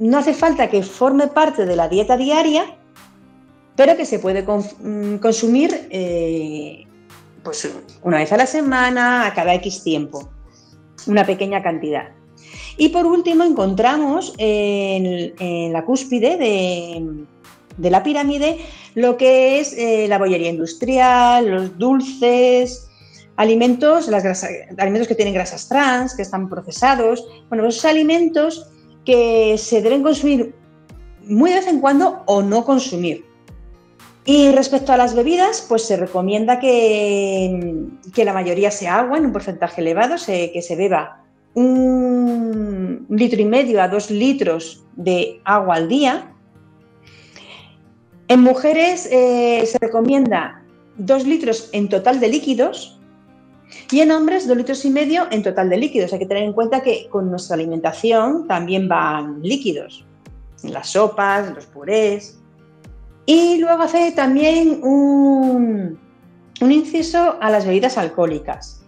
no 0.00 0.18
hace 0.18 0.34
falta 0.34 0.68
que 0.68 0.82
forme 0.82 1.28
parte 1.28 1.64
de 1.64 1.76
la 1.76 1.88
dieta 1.88 2.16
diaria, 2.16 2.76
pero 3.76 3.96
que 3.96 4.06
se 4.06 4.18
puede 4.18 4.42
mm, 4.42 5.16
consumir 5.16 5.88
eh, 5.90 6.86
pues 7.42 7.68
una 8.02 8.18
vez 8.18 8.32
a 8.32 8.36
la 8.36 8.46
semana, 8.46 9.26
a 9.26 9.34
cada 9.34 9.54
X 9.54 9.82
tiempo, 9.82 10.30
una 11.06 11.26
pequeña 11.26 11.62
cantidad. 11.62 12.10
Y 12.76 12.88
por 12.88 13.06
último 13.06 13.44
encontramos 13.44 14.32
en 14.38 15.72
la 15.72 15.84
cúspide 15.84 16.36
de, 16.36 17.24
de 17.76 17.90
la 17.90 18.02
pirámide 18.02 18.58
lo 18.94 19.16
que 19.16 19.60
es 19.60 19.72
eh, 19.76 20.06
la 20.08 20.18
bollería 20.18 20.50
industrial, 20.50 21.48
los 21.48 21.78
dulces, 21.78 22.88
alimentos, 23.36 24.08
las 24.08 24.46
alimentos 24.78 25.08
que 25.08 25.14
tienen 25.14 25.34
grasas 25.34 25.68
trans, 25.68 26.14
que 26.14 26.22
están 26.22 26.48
procesados, 26.48 27.26
bueno, 27.48 27.66
esos 27.66 27.84
alimentos 27.84 28.66
que 29.04 29.56
se 29.58 29.80
deben 29.82 30.02
consumir 30.02 30.54
muy 31.24 31.50
de 31.50 31.56
vez 31.56 31.66
en 31.66 31.80
cuando 31.80 32.22
o 32.26 32.42
no 32.42 32.64
consumir. 32.64 33.24
Y 34.24 34.52
respecto 34.52 34.92
a 34.92 34.96
las 34.96 35.14
bebidas, 35.14 35.66
pues 35.68 35.82
se 35.82 35.96
recomienda 35.96 36.60
que, 36.60 37.88
que 38.14 38.24
la 38.24 38.32
mayoría 38.32 38.70
sea 38.70 39.00
agua 39.00 39.18
en 39.18 39.26
un 39.26 39.32
porcentaje 39.32 39.80
elevado, 39.80 40.14
que 40.24 40.62
se 40.62 40.76
beba 40.76 41.24
un 41.54 43.06
litro 43.10 43.40
y 43.40 43.44
medio 43.44 43.82
a 43.82 43.88
dos 43.88 44.10
litros 44.10 44.84
de 44.96 45.40
agua 45.44 45.74
al 45.74 45.88
día, 45.88 46.32
en 48.32 48.40
mujeres 48.40 49.06
eh, 49.12 49.62
se 49.66 49.78
recomienda 49.78 50.62
2 50.96 51.26
litros 51.26 51.68
en 51.72 51.90
total 51.90 52.18
de 52.18 52.28
líquidos 52.28 52.98
y 53.90 54.00
en 54.00 54.10
hombres 54.10 54.48
2 54.48 54.56
litros 54.56 54.86
y 54.86 54.90
medio 54.90 55.26
en 55.30 55.42
total 55.42 55.68
de 55.68 55.76
líquidos. 55.76 56.14
Hay 56.14 56.20
que 56.20 56.24
tener 56.24 56.44
en 56.44 56.54
cuenta 56.54 56.80
que 56.80 57.08
con 57.10 57.30
nuestra 57.30 57.56
alimentación 57.56 58.46
también 58.48 58.88
van 58.88 59.42
líquidos, 59.42 60.06
las 60.62 60.88
sopas, 60.92 61.54
los 61.54 61.66
purés. 61.66 62.41
Y 63.26 63.58
luego 63.58 63.82
hace 63.82 64.12
también 64.12 64.80
un, 64.82 65.98
un 66.60 66.72
inciso 66.72 67.36
a 67.40 67.50
las 67.50 67.66
bebidas 67.66 67.98
alcohólicas. 67.98 68.84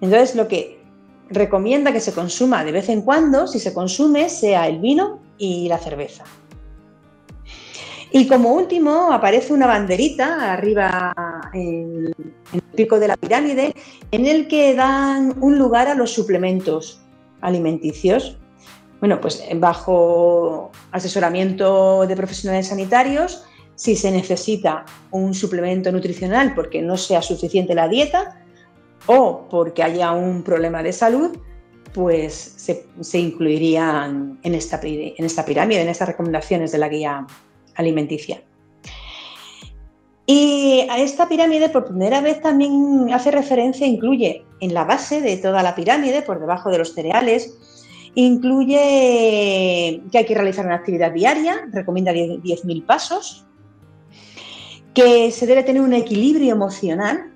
Entonces 0.00 0.34
lo 0.34 0.48
que 0.48 0.80
recomienda 1.28 1.92
que 1.92 2.00
se 2.00 2.12
consuma 2.12 2.64
de 2.64 2.72
vez 2.72 2.88
en 2.88 3.02
cuando, 3.02 3.46
si 3.46 3.60
se 3.60 3.72
consume, 3.72 4.28
sea 4.28 4.66
el 4.66 4.78
vino 4.78 5.20
y 5.38 5.68
la 5.68 5.78
cerveza. 5.78 6.24
Y 8.12 8.26
como 8.26 8.54
último 8.54 9.12
aparece 9.12 9.52
una 9.52 9.66
banderita 9.66 10.52
arriba 10.52 11.14
en, 11.52 12.12
el 12.52 12.62
pico 12.74 12.98
de 12.98 13.06
la 13.06 13.16
pirámide 13.16 13.74
en 14.10 14.26
el 14.26 14.48
que 14.48 14.74
dan 14.74 15.36
un 15.40 15.58
lugar 15.58 15.86
a 15.86 15.94
los 15.94 16.12
suplementos 16.12 17.00
alimenticios. 17.40 18.36
Bueno, 18.98 19.20
pues 19.20 19.42
bajo 19.54 20.72
asesoramiento 20.90 22.04
de 22.06 22.16
profesionales 22.16 22.66
sanitarios, 22.66 23.44
si 23.80 23.96
se 23.96 24.10
necesita 24.10 24.84
un 25.10 25.32
suplemento 25.32 25.90
nutricional 25.90 26.52
porque 26.54 26.82
no 26.82 26.98
sea 26.98 27.22
suficiente 27.22 27.74
la 27.74 27.88
dieta 27.88 28.38
o 29.06 29.48
porque 29.48 29.82
haya 29.82 30.12
un 30.12 30.42
problema 30.42 30.82
de 30.82 30.92
salud, 30.92 31.38
pues 31.94 32.34
se, 32.34 33.18
incluirían 33.18 34.38
en 34.42 34.54
esta, 34.54 34.78
en 34.82 35.24
esta 35.24 35.46
pirámide, 35.46 35.80
en 35.80 35.88
estas 35.88 36.08
recomendaciones 36.08 36.72
de 36.72 36.78
la 36.78 36.90
guía 36.90 37.26
alimenticia. 37.74 38.42
Y 40.26 40.86
a 40.90 40.98
esta 40.98 41.26
pirámide 41.26 41.70
por 41.70 41.86
primera 41.86 42.20
vez 42.20 42.42
también 42.42 43.08
hace 43.14 43.30
referencia, 43.30 43.86
incluye 43.86 44.44
en 44.60 44.74
la 44.74 44.84
base 44.84 45.22
de 45.22 45.38
toda 45.38 45.62
la 45.62 45.74
pirámide, 45.74 46.20
por 46.20 46.38
debajo 46.38 46.70
de 46.70 46.76
los 46.76 46.92
cereales, 46.92 47.56
incluye 48.14 50.02
que 50.12 50.18
hay 50.18 50.26
que 50.26 50.34
realizar 50.34 50.66
una 50.66 50.74
actividad 50.74 51.12
diaria, 51.12 51.66
recomienda 51.72 52.12
10.000 52.12 52.84
pasos, 52.84 53.46
que 54.94 55.30
se 55.30 55.46
debe 55.46 55.62
tener 55.62 55.82
un 55.82 55.94
equilibrio 55.94 56.52
emocional 56.52 57.32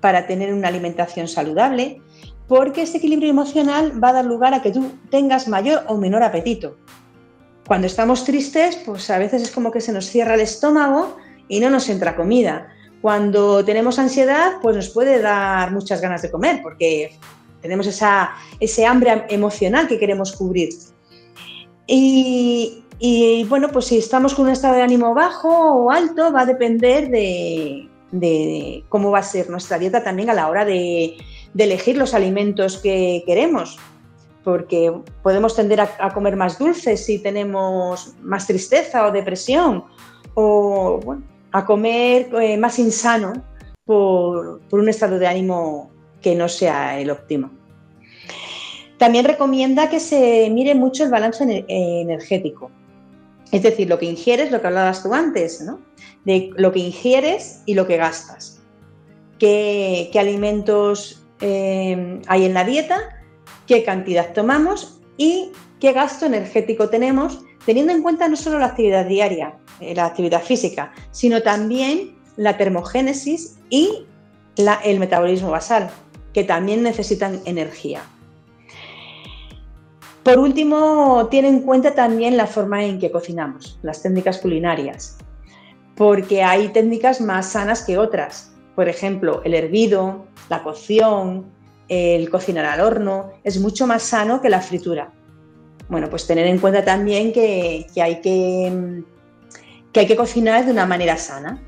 para 0.00 0.26
tener 0.26 0.52
una 0.52 0.68
alimentación 0.68 1.28
saludable, 1.28 2.00
porque 2.46 2.82
este 2.82 2.98
equilibrio 2.98 3.30
emocional 3.30 4.02
va 4.02 4.10
a 4.10 4.14
dar 4.14 4.24
lugar 4.26 4.52
a 4.52 4.60
que 4.60 4.70
tú 4.70 4.92
tengas 5.10 5.48
mayor 5.48 5.84
o 5.88 5.96
menor 5.96 6.22
apetito. 6.22 6.76
Cuando 7.66 7.86
estamos 7.86 8.24
tristes, 8.24 8.76
pues 8.84 9.08
a 9.08 9.18
veces 9.18 9.42
es 9.42 9.50
como 9.50 9.70
que 9.70 9.80
se 9.80 9.92
nos 9.92 10.06
cierra 10.06 10.34
el 10.34 10.42
estómago 10.42 11.16
y 11.48 11.60
no 11.60 11.70
nos 11.70 11.88
entra 11.88 12.16
comida. 12.16 12.68
Cuando 13.00 13.64
tenemos 13.64 13.98
ansiedad, 13.98 14.52
pues 14.60 14.76
nos 14.76 14.90
puede 14.90 15.20
dar 15.20 15.72
muchas 15.72 16.00
ganas 16.02 16.20
de 16.20 16.30
comer 16.30 16.60
porque 16.62 17.18
tenemos 17.62 17.86
esa, 17.86 18.32
ese 18.60 18.84
hambre 18.84 19.24
emocional 19.30 19.88
que 19.88 19.98
queremos 19.98 20.32
cubrir. 20.32 20.68
Y, 21.86 22.83
bueno, 23.48 23.68
pues 23.68 23.86
si 23.86 23.98
estamos 23.98 24.34
con 24.34 24.46
un 24.46 24.52
estado 24.52 24.74
de 24.74 24.82
ánimo 24.82 25.14
bajo 25.14 25.48
o 25.48 25.90
alto, 25.90 26.32
va 26.32 26.42
a 26.42 26.46
depender 26.46 27.08
de, 27.10 28.84
cómo 28.88 29.10
va 29.10 29.18
a 29.18 29.22
ser 29.22 29.50
nuestra 29.50 29.78
dieta 29.78 30.02
también 30.02 30.30
a 30.30 30.34
la 30.34 30.48
hora 30.48 30.64
de 30.64 31.16
elegir 31.56 31.96
los 31.96 32.14
alimentos 32.14 32.78
que 32.78 33.22
queremos 33.26 33.78
porque 34.44 34.92
podemos 35.22 35.56
tender 35.56 35.80
a, 35.80 36.12
comer 36.12 36.36
más 36.36 36.58
dulces 36.58 37.04
si 37.04 37.18
tenemos 37.18 38.14
más 38.22 38.46
tristeza 38.46 39.06
o 39.06 39.10
depresión, 39.10 39.84
o 40.34 41.16
a 41.50 41.64
comer 41.64 42.28
eh, 42.40 42.56
más 42.58 42.78
insano 42.78 43.32
por, 43.84 44.60
un 44.70 44.88
estado 44.88 45.18
de 45.18 45.26
ánimo 45.26 45.90
que 46.20 46.34
no 46.34 46.48
sea 46.48 46.98
el 47.00 47.10
óptimo. 47.10 47.50
También 48.98 49.24
recomienda 49.24 49.88
que 49.88 49.98
se 49.98 50.48
mire 50.50 50.74
mucho 50.74 51.04
el 51.04 51.10
balance 51.10 51.64
energético, 51.68 52.70
es 53.52 53.62
decir, 53.62 53.88
lo 53.88 53.98
que 53.98 54.06
ingieres, 54.06 54.50
lo 54.50 54.60
que 54.60 54.66
hablabas 54.66 55.02
tú 55.02 55.14
antes, 55.14 55.60
¿no? 55.60 55.80
de 56.24 56.50
lo 56.56 56.72
que 56.72 56.80
ingieres 56.80 57.62
y 57.66 57.74
lo 57.74 57.86
que 57.86 57.96
gastas. 57.96 58.60
¿Qué, 59.38 60.10
alimentos 60.18 61.22
eh, 61.40 62.20
hay 62.26 62.44
en 62.44 62.54
la 62.54 62.64
dieta 62.64 63.14
qué 63.66 63.84
cantidad 63.84 64.32
tomamos 64.32 65.00
y 65.16 65.50
qué 65.80 65.92
gasto 65.92 66.26
energético 66.26 66.88
tenemos, 66.88 67.40
teniendo 67.64 67.92
en 67.92 68.02
cuenta 68.02 68.28
no 68.28 68.36
solo 68.36 68.58
la 68.58 68.66
actividad 68.66 69.06
diaria, 69.06 69.56
eh, 69.80 69.94
la 69.94 70.06
actividad 70.06 70.42
física, 70.42 70.92
sino 71.10 71.42
también 71.42 72.16
la 72.36 72.56
termogénesis 72.56 73.56
y 73.70 74.06
el 74.56 75.00
metabolismo 75.00 75.50
basal, 75.50 75.90
que 76.32 76.44
también 76.44 76.82
necesitan 76.82 77.40
energía. 77.44 78.02
Por 80.24 80.38
último, 80.38 81.28
tiene 81.30 81.48
en 81.48 81.60
cuenta 81.60 81.94
también 81.94 82.38
la 82.38 82.46
forma 82.46 82.82
en 82.82 82.98
que 82.98 83.10
cocinamos, 83.10 83.78
las 83.82 84.00
técnicas 84.00 84.38
culinarias, 84.38 85.18
porque 85.96 86.42
hay 86.42 86.68
técnicas 86.68 87.20
más 87.20 87.52
sanas 87.52 87.82
que 87.82 87.98
otras. 87.98 88.54
Por 88.74 88.88
ejemplo, 88.88 89.42
el 89.44 89.52
hervido, 89.52 90.24
la 90.48 90.62
cocción, 90.62 91.52
el 91.88 92.30
cocinar 92.30 92.64
al 92.64 92.80
horno, 92.80 93.32
es 93.44 93.60
mucho 93.60 93.86
más 93.86 94.02
sano 94.02 94.40
que 94.40 94.48
la 94.48 94.62
fritura. 94.62 95.12
Bueno, 95.90 96.08
pues 96.08 96.26
tener 96.26 96.46
en 96.46 96.58
cuenta 96.58 96.82
también 96.82 97.30
que, 97.30 97.84
hay, 97.96 98.22
que, 98.22 99.02
que 99.92 100.00
hay 100.00 100.06
que 100.06 100.16
cocinar 100.16 100.64
de 100.64 100.72
una 100.72 100.86
manera 100.86 101.18
sana. 101.18 101.62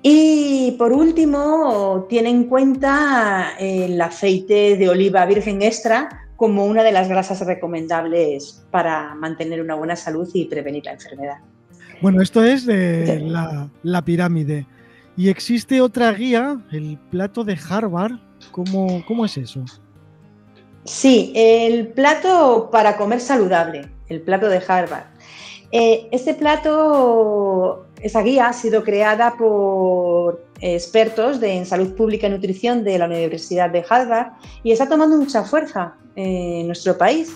Y 0.00 0.76
por 0.78 0.92
último, 0.92 2.06
tiene 2.08 2.30
en 2.30 2.44
cuenta 2.44 3.54
el 3.58 4.00
aceite 4.00 4.76
de 4.76 4.88
oliva 4.88 5.26
virgen 5.26 5.60
extra 5.60 6.29
como 6.40 6.64
una 6.64 6.82
de 6.82 6.90
las 6.90 7.06
grasas 7.06 7.46
recomendables 7.46 8.64
para 8.70 9.14
mantener 9.14 9.60
una 9.60 9.74
buena 9.74 9.94
salud 9.94 10.26
y 10.32 10.46
prevenir 10.46 10.86
la 10.86 10.92
enfermedad. 10.92 11.36
Bueno, 12.00 12.22
esto 12.22 12.42
es 12.42 12.64
de 12.64 13.20
la, 13.82 14.02
pirámide. 14.02 14.66
¿Y 15.18 15.28
existe 15.28 15.82
otra 15.82 16.10
guía, 16.12 16.58
el 16.72 16.98
plato 17.10 17.44
de 17.44 17.58
Harvard? 17.68 18.12
¿Cómo, 18.52 19.04
¿Cómo 19.06 19.26
es 19.26 19.36
eso? 19.36 19.62
Sí, 20.84 21.30
el 21.36 21.88
plato 21.88 22.70
para 22.72 22.96
comer 22.96 23.20
saludable, 23.20 23.90
el 24.08 24.22
plato 24.22 24.48
de 24.48 24.62
Harvard. 24.66 25.08
Eh, 25.72 26.08
este 26.10 26.32
plato, 26.32 27.86
esa 28.00 28.22
guía 28.22 28.48
ha 28.48 28.54
sido 28.54 28.82
creada 28.82 29.36
por 29.36 30.42
expertos 30.62 31.38
de, 31.38 31.52
en 31.52 31.66
salud 31.66 31.94
pública 31.94 32.28
y 32.28 32.30
nutrición 32.30 32.82
de 32.82 32.98
la 32.98 33.04
Universidad 33.04 33.68
de 33.68 33.84
Harvard 33.86 34.28
y 34.62 34.72
está 34.72 34.88
tomando 34.88 35.18
mucha 35.18 35.44
fuerza 35.44 35.96
en 36.16 36.66
nuestro 36.66 36.96
país. 36.96 37.32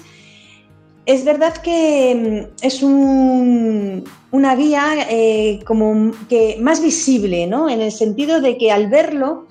Es 1.06 1.24
verdad 1.24 1.54
que 1.58 2.48
mm, 2.50 2.64
es 2.64 2.82
una 2.82 4.56
guía 4.56 5.06
eh, 5.10 5.60
como 5.66 6.12
que 6.28 6.58
más 6.60 6.82
visible, 6.82 7.46
¿no? 7.46 7.68
En 7.68 7.80
el 7.80 7.92
sentido 7.92 8.40
de 8.40 8.56
que 8.56 8.72
al 8.72 8.88
verlo, 8.88 9.46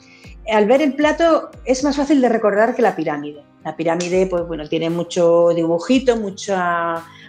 al 0.52 0.66
ver 0.66 0.82
el 0.82 0.96
plato, 0.96 1.52
es 1.66 1.84
más 1.84 1.96
fácil 1.96 2.22
de 2.22 2.30
recordar 2.30 2.76
que 2.76 2.82
la 2.82 2.96
pirámide. 2.96 3.44
La 3.64 3.76
pirámide, 3.76 4.26
pues 4.28 4.46
bueno, 4.48 4.68
tiene 4.68 4.90
mucho 4.90 5.50
dibujito, 5.56 6.18
mucho 6.18 6.56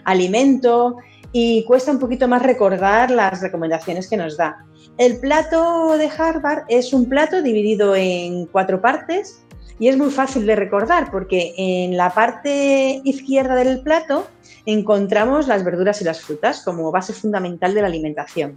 alimento 0.03 0.97
y 1.31 1.63
cuesta 1.63 1.91
un 1.91 1.99
poquito 1.99 2.27
más 2.27 2.41
recordar 2.41 3.11
las 3.11 3.41
recomendaciones 3.41 4.09
que 4.09 4.17
nos 4.17 4.37
da. 4.37 4.65
El 4.97 5.19
plato 5.19 5.97
de 5.97 6.09
Harvard 6.17 6.63
es 6.69 6.93
un 6.93 7.09
plato 7.09 7.41
dividido 7.41 7.95
en 7.95 8.45
cuatro 8.47 8.81
partes 8.81 9.45
y 9.79 9.87
es 9.87 9.97
muy 9.97 10.09
fácil 10.09 10.45
de 10.45 10.55
recordar 10.55 11.11
porque 11.11 11.53
en 11.57 11.97
la 11.97 12.13
parte 12.13 13.01
izquierda 13.03 13.55
del 13.55 13.81
plato 13.81 14.27
encontramos 14.65 15.47
las 15.47 15.63
verduras 15.63 16.01
y 16.01 16.05
las 16.05 16.21
frutas 16.21 16.61
como 16.63 16.91
base 16.91 17.13
fundamental 17.13 17.73
de 17.73 17.81
la 17.81 17.87
alimentación. 17.87 18.53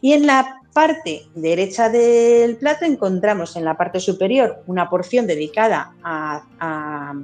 Y 0.00 0.12
en 0.12 0.26
la 0.26 0.60
parte 0.72 1.22
derecha 1.34 1.88
del 1.88 2.56
plato 2.56 2.84
encontramos 2.84 3.56
en 3.56 3.64
la 3.64 3.76
parte 3.76 4.00
superior 4.00 4.62
una 4.66 4.88
porción 4.88 5.26
dedicada 5.26 5.92
a, 6.02 7.14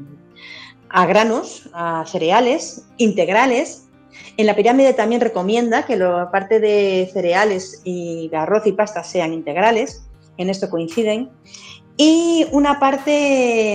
granos, 1.07 1.69
a 1.73 2.05
cereales 2.07 2.87
integrales. 2.97 3.89
En 4.37 4.47
la 4.47 4.57
pirámide 4.57 4.93
también 4.95 5.21
recomienda 5.21 5.85
que 5.85 5.97
la 5.97 6.31
parte 6.31 6.61
de 6.61 7.09
cereales 7.13 7.81
y 7.85 8.29
de 8.29 8.37
arroz 8.37 8.67
y 8.67 8.73
pasta 8.73 9.05
sean 9.05 9.33
integrales, 9.33 10.05
en 10.37 10.51
esto 10.51 10.71
coinciden. 10.71 11.31
Y 11.97 12.47
una 12.53 12.79
parte 12.81 13.75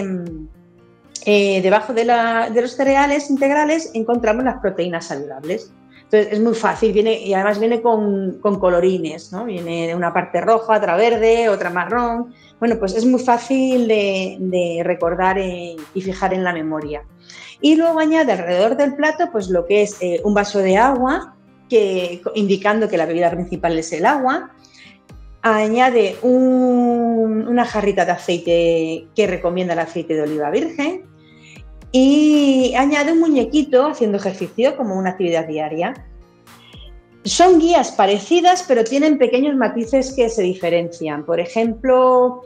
eh, 1.25 1.61
debajo 1.61 1.93
de, 1.93 2.05
los 2.05 2.71
cereales 2.71 3.29
integrales 3.29 3.91
encontramos 3.93 4.43
las 4.43 4.59
proteínas 4.59 5.07
saludables. 5.07 5.73
Entonces 6.03 6.33
es 6.33 6.39
muy 6.39 6.55
fácil, 6.55 6.91
viene, 6.91 7.19
y 7.19 7.33
además 7.35 7.59
viene 7.59 7.81
con, 7.81 8.39
colorines, 8.41 9.31
¿no? 9.31 9.45
Viene 9.45 9.87
de 9.87 9.95
una 9.95 10.11
parte 10.11 10.41
roja, 10.41 10.77
otra 10.77 10.95
verde, 10.95 11.49
otra 11.49 11.69
marrón. 11.69 12.33
Bueno, 12.59 12.77
pues 12.79 12.95
es 12.95 13.05
muy 13.05 13.19
fácil 13.19 13.87
de, 13.87 14.81
recordar 14.83 15.37
y 15.37 16.01
fijar 16.01 16.33
en 16.33 16.43
la 16.43 16.51
memoria. 16.51 17.03
Y 17.61 17.75
luego 17.75 17.99
añade 17.99 18.31
alrededor 18.31 18.77
del 18.77 18.95
plato 18.95 19.29
pues 19.31 19.49
lo 19.49 19.65
que 19.65 19.81
es 19.83 20.01
eh, 20.01 20.21
un 20.23 20.33
vaso 20.33 20.59
de 20.59 20.77
agua, 20.77 21.35
indicando 22.33 22.87
que 22.87 22.97
la 22.97 23.05
bebida 23.05 23.29
principal 23.29 23.77
es 23.77 23.91
el 23.91 24.05
agua, 24.05 24.51
añade 25.41 26.17
una 26.21 27.65
jarrita 27.65 28.05
de 28.05 28.11
aceite 28.11 29.07
que 29.15 29.27
recomienda 29.27 29.73
el 29.73 29.79
aceite 29.79 30.13
de 30.13 30.23
oliva 30.23 30.49
virgen 30.49 31.05
y 31.91 32.73
añade 32.75 33.13
un 33.13 33.19
muñequito 33.19 33.87
haciendo 33.87 34.17
ejercicio 34.17 34.75
como 34.77 34.97
una 34.97 35.11
actividad 35.11 35.47
diaria. 35.47 36.05
Son 37.23 37.59
guías 37.59 37.91
parecidas, 37.91 38.63
pero 38.67 38.83
tienen 38.83 39.17
pequeños 39.17 39.55
matices 39.55 40.13
que 40.13 40.29
se 40.29 40.41
diferencian. 40.43 41.25
Por 41.25 41.39
ejemplo, 41.39 42.43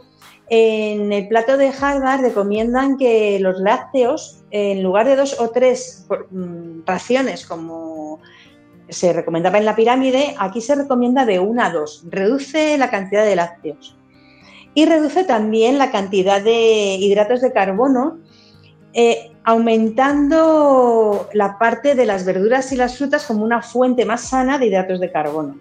en 0.50 1.12
el 1.12 1.28
plato 1.28 1.58
de 1.58 1.70
Harvard 1.70 2.22
recomiendan 2.22 2.98
que 2.98 3.40
los 3.40 3.60
lácteos, 3.60 4.44
en 4.52 4.84
lugar 4.84 5.08
de 5.08 5.16
dos 5.16 5.40
o 5.40 5.50
tres 5.50 6.08
mm, 6.32 6.82
raciones 6.86 7.46
como 7.46 8.20
se 8.90 9.14
recomendaba 9.14 9.58
en 9.58 9.66
la 9.66 9.76
pirámide, 9.76 10.36
aquí 10.38 10.62
se 10.62 10.76
recomienda 10.76 11.26
de 11.26 11.40
una 11.40 11.68
a 11.68 11.72
dos. 11.72 12.04
Reduce 12.10 12.78
la 12.78 12.90
cantidad 12.90 13.26
de 13.26 13.36
lácteos. 13.36 13.98
Y 14.74 14.86
reduce 14.86 15.24
también 15.24 15.78
la 15.78 15.92
cantidad 15.92 16.42
de 16.42 16.96
hidratos 17.00 17.42
de 17.42 17.54
carbono, 17.54 18.18
eh, 18.94 19.32
aumentando 19.44 21.30
la 21.34 21.58
parte 21.58 21.96
de 21.96 22.06
las 22.06 22.26
verduras 22.26 22.72
y 22.72 22.76
las 22.76 22.98
frutas 22.98 23.26
como 23.26 23.44
una 23.44 23.62
fuente 23.62 24.06
más 24.06 24.22
sana 24.22 24.58
de 24.58 24.68
hidratos 24.68 25.00
de 25.00 25.12
carbono. 25.12 25.60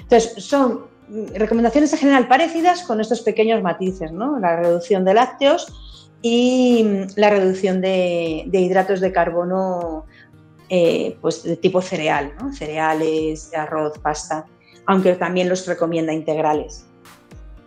Entonces, 0.00 0.44
son 0.44 0.82
recomendaciones 1.34 1.92
en 1.92 1.98
general 1.98 2.28
parecidas 2.28 2.82
con 2.82 3.00
estos 3.00 3.22
pequeños 3.22 3.62
matices, 3.62 4.12
¿no? 4.12 4.38
La 4.38 4.56
reducción 4.56 5.04
de 5.04 5.14
lácteos 5.14 5.72
y 6.22 7.06
la 7.16 7.30
reducción 7.30 7.80
de 7.80 8.48
hidratos 8.52 9.00
de 9.00 9.10
carbono 9.10 10.04
eh, 10.72 11.18
pues 11.20 11.42
de 11.42 11.56
tipo 11.56 11.82
cereal, 11.82 12.32
cereales, 12.56 13.50
arroz, 13.56 13.98
pasta, 13.98 14.46
aunque 14.86 15.14
también 15.14 15.48
los 15.48 15.66
recomienda 15.66 16.12
integrales. 16.12 16.86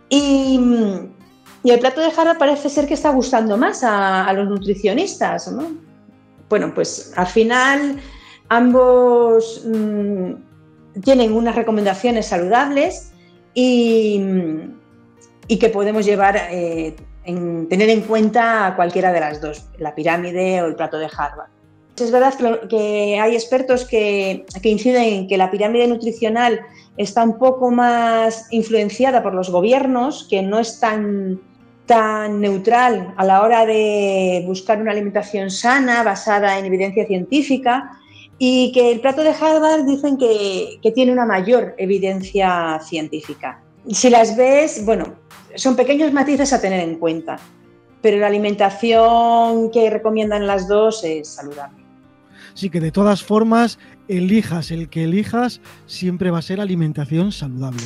Y, 0.08 0.58
el 1.64 1.80
plato 1.80 2.00
de 2.00 2.10
jarra 2.10 2.38
parece 2.38 2.70
ser 2.70 2.86
que 2.86 2.94
está 2.94 3.10
gustando 3.10 3.58
más 3.58 3.84
a, 3.84 4.32
los 4.32 4.48
nutricionistas. 4.48 5.54
Bueno, 6.48 6.72
pues 6.74 7.12
al 7.16 7.26
final 7.26 8.00
ambos 8.48 9.62
mm, 9.66 11.00
tienen 11.02 11.34
unas 11.34 11.56
recomendaciones 11.56 12.26
saludables 12.26 13.12
y, 13.52 14.18
que 15.60 15.68
podemos 15.68 16.06
llevar, 16.06 16.36
eh, 16.50 16.96
en, 17.24 17.68
tener 17.68 17.90
en 17.90 18.00
cuenta 18.00 18.72
cualquiera 18.76 19.12
de 19.12 19.20
las 19.20 19.42
dos, 19.42 19.66
la 19.76 19.94
pirámide 19.94 20.62
o 20.62 20.66
el 20.66 20.74
plato 20.74 20.98
de 20.98 21.06
Harvard. 21.14 21.53
Es 21.98 22.10
verdad 22.10 22.34
que, 22.68 23.20
hay 23.20 23.34
expertos 23.34 23.84
que, 23.86 24.44
inciden 24.64 25.02
en 25.02 25.28
que 25.28 25.38
la 25.38 25.50
pirámide 25.50 25.86
nutricional 25.86 26.60
está 26.96 27.22
un 27.22 27.38
poco 27.38 27.70
más 27.70 28.48
influenciada 28.50 29.22
por 29.22 29.32
los 29.32 29.50
gobiernos, 29.50 30.26
que 30.28 30.42
no 30.42 30.58
es 30.58 30.80
tan, 30.80 31.40
tan 31.86 32.40
neutral 32.40 33.14
a 33.16 33.24
la 33.24 33.42
hora 33.42 33.64
de 33.64 34.42
buscar 34.44 34.80
una 34.80 34.90
alimentación 34.90 35.50
sana 35.50 36.02
basada 36.02 36.58
en 36.58 36.64
evidencia 36.64 37.06
científica 37.06 37.92
y 38.38 38.72
que 38.72 38.90
el 38.90 39.00
plato 39.00 39.22
de 39.22 39.30
Harvard 39.30 39.84
dicen 39.84 40.18
que, 40.18 40.80
que 40.82 40.90
tiene 40.90 41.12
una 41.12 41.26
mayor 41.26 41.76
evidencia 41.78 42.80
científica. 42.84 43.62
Si 43.88 44.10
las 44.10 44.36
ves, 44.36 44.84
bueno, 44.84 45.14
son 45.54 45.76
pequeños 45.76 46.12
matices 46.12 46.52
a 46.52 46.60
tener 46.60 46.80
en 46.80 46.98
cuenta, 46.98 47.38
pero 48.02 48.18
la 48.18 48.26
alimentación 48.26 49.70
que 49.70 49.90
recomiendan 49.90 50.48
las 50.48 50.66
dos 50.66 51.04
es 51.04 51.28
saludable. 51.28 51.83
Sí 52.54 52.70
que 52.70 52.80
de 52.80 52.92
todas 52.92 53.22
formas, 53.22 53.78
elijas 54.08 54.70
el 54.70 54.88
que 54.88 55.04
elijas, 55.04 55.60
siempre 55.86 56.30
va 56.30 56.38
a 56.38 56.42
ser 56.42 56.60
alimentación 56.60 57.32
saludable. 57.32 57.82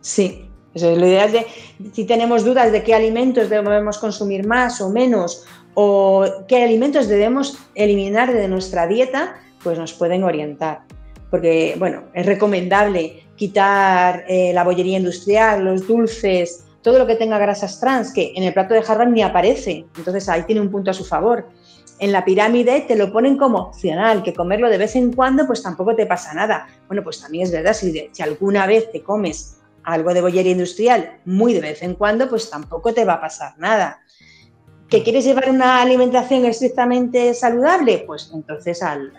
Sí, 0.00 0.48
eso 0.74 0.90
es 0.90 0.98
lo 0.98 1.06
ideal 1.06 1.32
de, 1.32 1.46
si 1.92 2.04
tenemos 2.04 2.44
dudas 2.44 2.72
de 2.72 2.82
qué 2.82 2.94
alimentos 2.94 3.50
debemos 3.50 3.98
consumir 3.98 4.46
más 4.46 4.80
o 4.80 4.90
menos, 4.90 5.44
o 5.74 6.24
qué 6.48 6.62
alimentos 6.62 7.06
debemos 7.08 7.58
eliminar 7.74 8.32
de 8.32 8.48
nuestra 8.48 8.86
dieta, 8.86 9.36
pues 9.62 9.78
nos 9.78 9.92
pueden 9.92 10.24
orientar. 10.24 10.80
Porque, 11.30 11.76
bueno, 11.78 12.04
es 12.14 12.26
recomendable 12.26 13.24
quitar 13.36 14.24
eh, 14.28 14.52
la 14.54 14.64
bollería 14.64 14.98
industrial, 14.98 15.64
los 15.64 15.86
dulces, 15.86 16.64
todo 16.82 16.98
lo 16.98 17.06
que 17.06 17.16
tenga 17.16 17.38
grasas 17.38 17.78
trans, 17.78 18.12
que 18.12 18.32
en 18.34 18.42
el 18.42 18.54
plato 18.54 18.74
de 18.74 18.82
Harvard 18.86 19.10
ni 19.10 19.22
aparece. 19.22 19.84
Entonces 19.96 20.28
ahí 20.28 20.44
tiene 20.44 20.60
un 20.60 20.70
punto 20.70 20.90
a 20.90 20.94
su 20.94 21.04
favor 21.04 21.46
en 21.98 22.12
la 22.12 22.24
pirámide 22.24 22.84
te 22.86 22.96
lo 22.96 23.12
ponen 23.12 23.36
como 23.36 23.58
opcional, 23.58 24.22
que 24.22 24.34
comerlo 24.34 24.70
de 24.70 24.78
vez 24.78 24.96
en 24.96 25.12
cuando 25.12 25.46
pues 25.46 25.62
tampoco 25.62 25.94
te 25.94 26.06
pasa 26.06 26.34
nada. 26.34 26.68
Bueno, 26.86 27.02
pues 27.02 27.20
también 27.20 27.44
es 27.44 27.52
verdad, 27.52 27.74
si, 27.74 28.10
alguna 28.22 28.66
vez 28.66 28.90
te 28.92 29.02
comes 29.02 29.58
algo 29.84 30.12
de 30.12 30.20
bollería 30.20 30.52
industrial 30.52 31.18
muy 31.24 31.54
de 31.54 31.60
vez 31.60 31.82
en 31.82 31.94
cuando, 31.94 32.28
pues 32.28 32.50
tampoco 32.50 32.92
te 32.92 33.04
va 33.04 33.14
a 33.14 33.20
pasar 33.20 33.58
nada. 33.58 34.00
¿Que 34.88 35.02
quieres 35.02 35.24
llevar 35.24 35.50
una 35.50 35.82
alimentación 35.82 36.46
estrictamente 36.46 37.34
saludable? 37.34 38.04
Pues 38.06 38.30
entonces 38.32 38.82
al, 38.82 39.12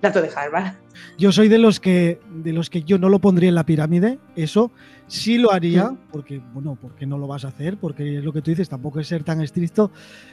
plato 0.00 0.20
de 0.20 0.28
Harvard. 0.34 0.74
Yo 1.16 1.32
soy 1.32 1.48
de 1.48 1.58
los 1.58 1.80
que 1.80 2.20
de 2.28 2.52
los 2.52 2.68
que 2.68 2.82
yo 2.82 2.98
no 2.98 3.08
lo 3.08 3.18
pondría 3.18 3.48
en 3.48 3.54
la 3.54 3.64
pirámide, 3.64 4.18
eso 4.36 4.70
sí 5.12 5.38
lo 5.38 5.52
haría, 5.52 5.94
porque 6.10 6.40
bueno, 6.52 6.76
porque 6.80 7.06
no 7.06 7.18
lo 7.18 7.26
vas 7.26 7.44
a 7.44 7.48
hacer, 7.48 7.76
porque 7.76 8.18
es 8.18 8.24
lo 8.24 8.32
que 8.32 8.42
tú 8.42 8.50
dices, 8.50 8.68
tampoco 8.68 9.00
es 9.00 9.08
ser 9.08 9.24
tan 9.24 9.40
estricto, 9.40 9.90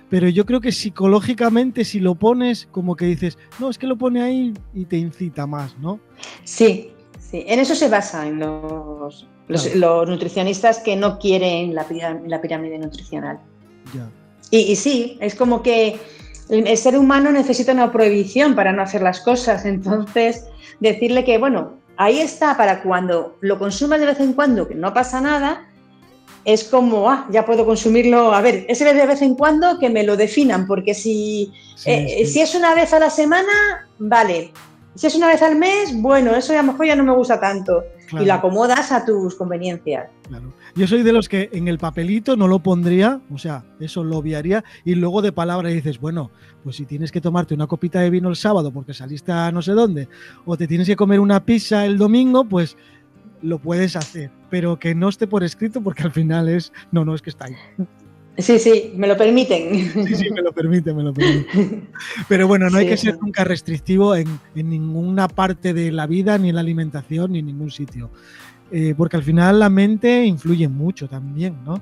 pero 0.09 0.29
yo 0.29 0.45
creo 0.45 0.61
que 0.61 0.71
psicológicamente 0.71 1.83
si 1.85 1.99
lo 1.99 2.15
pones 2.15 2.67
como 2.71 2.95
que 2.95 3.05
dices, 3.05 3.37
no, 3.59 3.69
es 3.69 3.77
que 3.77 3.87
lo 3.87 3.97
pone 3.97 4.21
ahí 4.21 4.53
y 4.73 4.85
te 4.85 4.97
incita 4.97 5.45
más, 5.47 5.77
¿no? 5.79 5.99
Sí, 6.43 6.91
Sí, 7.29 7.43
en 7.47 7.59
eso 7.59 7.75
se 7.75 7.89
basan 7.89 8.39
los, 8.39 9.27
los, 9.47 10.07
nutricionistas 10.07 10.79
que 10.79 10.95
no 10.95 11.19
quieren 11.19 11.75
la, 11.75 11.85
la 12.25 12.41
pirámide 12.41 12.79
nutricional. 12.79 13.39
Y, 14.49 14.57
y, 14.57 14.75
sí, 14.75 15.17
es 15.21 15.35
como 15.35 15.61
que 15.61 15.99
el, 16.49 16.75
ser 16.75 16.97
humano 16.97 17.31
necesita 17.31 17.71
una 17.71 17.91
prohibición 17.91 18.55
para 18.55 18.71
no 18.71 18.81
hacer 18.81 19.03
las 19.03 19.19
cosas. 19.19 19.65
Entonces, 19.65 20.45
decirle 20.79 21.23
que, 21.23 21.37
bueno, 21.37 21.73
ahí 21.99 22.21
está 22.21 22.55
para 22.55 22.81
cuando 22.81 23.35
lo 23.41 23.59
consumas 23.59 23.99
de 23.99 24.05
vez 24.05 24.19
en 24.21 24.31
cuando, 24.31 24.67
que 24.67 24.73
no 24.73 24.93
pasa 24.93 25.19
nada, 25.19 25.67
es 26.45 26.63
como, 26.63 27.09
ah, 27.09 27.27
ya 27.29 27.45
puedo 27.45 27.65
consumirlo. 27.65 28.33
A 28.33 28.39
ver, 28.39 28.65
ese 28.69 28.85
de 28.85 29.05
vez 29.05 29.21
en 29.21 29.35
cuando 29.35 29.77
que 29.77 29.89
me 29.89 30.03
lo 30.03 30.15
definan, 30.15 30.65
porque 30.65 30.93
si, 30.93 31.51
eh, 31.85 32.25
si 32.25 32.39
es 32.39 32.55
una 32.55 32.73
vez 32.73 32.93
a 32.93 32.99
la 32.99 33.09
semana, 33.09 33.89
vale, 33.97 34.53
si 34.99 35.07
es 35.07 35.15
una 35.15 35.27
vez 35.27 35.41
al 35.41 35.55
mes, 35.55 35.93
bueno, 35.95 36.35
eso 36.35 36.51
a 36.51 36.57
lo 36.57 36.73
mejor 36.73 36.85
ya 36.85 36.95
no 36.97 37.05
me 37.05 37.13
gusta 37.13 37.39
tanto. 37.39 37.85
Y 38.19 38.25
lo 38.25 38.33
acomodas 38.33 38.91
a 38.91 39.05
tus 39.05 39.33
conveniencias. 39.33 40.09
Claro. 40.27 40.53
Yo 40.75 40.87
soy 40.87 41.03
de 41.03 41.13
los 41.13 41.29
que 41.29 41.49
en 41.53 41.69
el 41.69 41.77
papelito 41.77 42.35
no 42.35 42.49
lo 42.49 42.59
pondría, 42.59 43.21
o 43.31 43.37
sea, 43.37 43.63
eso 43.79 44.03
lo 44.03 44.17
obviaría, 44.17 44.61
y 44.83 44.95
luego 44.95 45.21
de 45.21 45.31
palabra 45.31 45.69
dices, 45.69 46.01
bueno, 46.01 46.31
pues 46.65 46.75
si 46.75 46.85
tienes 46.85 47.13
que 47.13 47.21
tomarte 47.21 47.53
una 47.53 47.65
copita 47.65 48.01
de 48.01 48.09
vino 48.09 48.27
el 48.27 48.35
sábado 48.35 48.73
porque 48.73 48.93
saliste 48.93 49.31
a 49.31 49.53
no 49.53 49.61
sé 49.61 49.71
dónde, 49.71 50.09
o 50.43 50.57
te 50.57 50.67
tienes 50.67 50.85
que 50.85 50.97
comer 50.97 51.21
una 51.21 51.45
pizza 51.45 51.85
el 51.85 51.97
domingo, 51.97 52.43
pues 52.43 52.75
lo 53.41 53.57
puedes 53.57 53.95
hacer, 53.95 54.31
pero 54.49 54.79
que 54.79 54.95
no 54.95 55.07
esté 55.07 55.27
por 55.27 55.45
escrito 55.45 55.81
porque 55.81 56.03
al 56.03 56.11
final 56.11 56.49
es, 56.49 56.73
no, 56.91 57.05
no, 57.05 57.15
es 57.15 57.21
que 57.21 57.29
está 57.29 57.45
ahí. 57.45 57.55
Sí, 58.39 58.59
sí, 58.59 58.93
me 58.95 59.07
lo 59.07 59.17
permiten. 59.17 59.91
Sí, 60.07 60.15
sí, 60.15 60.29
me 60.31 60.41
lo 60.41 60.51
permite, 60.51 60.93
me 60.93 61.03
lo 61.03 61.13
permite. 61.13 61.47
Pero 62.27 62.47
bueno, 62.47 62.69
no 62.69 62.77
hay 62.77 62.87
que 62.87 62.97
ser 62.97 63.17
nunca 63.21 63.43
restrictivo 63.43 64.15
en, 64.15 64.39
ninguna 64.55 65.27
parte 65.27 65.73
de 65.73 65.91
la 65.91 66.07
vida, 66.07 66.37
ni 66.37 66.49
en 66.49 66.55
la 66.55 66.61
alimentación, 66.61 67.33
ni 67.33 67.39
en 67.39 67.47
ningún 67.47 67.71
sitio. 67.71 68.09
Eh, 68.71 68.93
porque 68.95 69.17
al 69.17 69.23
final 69.23 69.59
la 69.59 69.69
mente 69.69 70.25
influye 70.25 70.67
mucho 70.67 71.07
también, 71.07 71.55
¿no? 71.65 71.81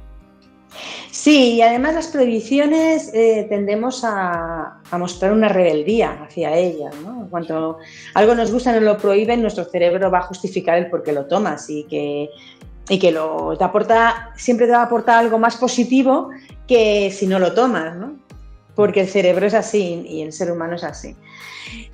Sí, 1.11 1.55
y 1.55 1.61
además 1.61 1.95
las 1.95 2.07
prohibiciones 2.07 3.11
eh, 3.13 3.45
tendemos 3.49 4.03
a, 4.03 4.81
mostrar 4.97 5.31
una 5.33 5.49
rebeldía 5.49 6.23
hacia 6.23 6.55
ellas. 6.55 6.93
¿no? 7.03 7.23
En 7.23 7.27
cuanto 7.27 7.77
algo 8.13 8.35
nos 8.35 8.51
gusta, 8.51 8.73
no 8.73 8.81
lo 8.81 8.97
prohíben, 8.97 9.41
nuestro 9.41 9.65
cerebro 9.65 10.11
va 10.11 10.19
a 10.19 10.23
justificar 10.23 10.77
el 10.77 10.89
por 10.89 11.03
qué 11.03 11.13
lo 11.13 11.25
tomas 11.25 11.69
y 11.69 11.83
que 11.85 12.29
y 12.89 12.99
que 12.99 13.11
lo, 13.11 13.55
te 13.57 13.63
aporta, 13.63 14.31
siempre 14.35 14.65
te 14.65 14.73
va 14.73 14.79
a 14.79 14.83
aportar 14.83 15.19
algo 15.19 15.37
más 15.39 15.57
positivo 15.57 16.29
que 16.67 17.11
si 17.11 17.27
no 17.27 17.39
lo 17.39 17.53
tomas, 17.53 17.95
¿no? 17.95 18.15
Porque 18.75 19.01
el 19.01 19.07
cerebro 19.07 19.45
es 19.45 19.53
así 19.53 20.05
y 20.07 20.21
el 20.21 20.31
ser 20.31 20.51
humano 20.51 20.75
es 20.75 20.83
así. 20.83 21.15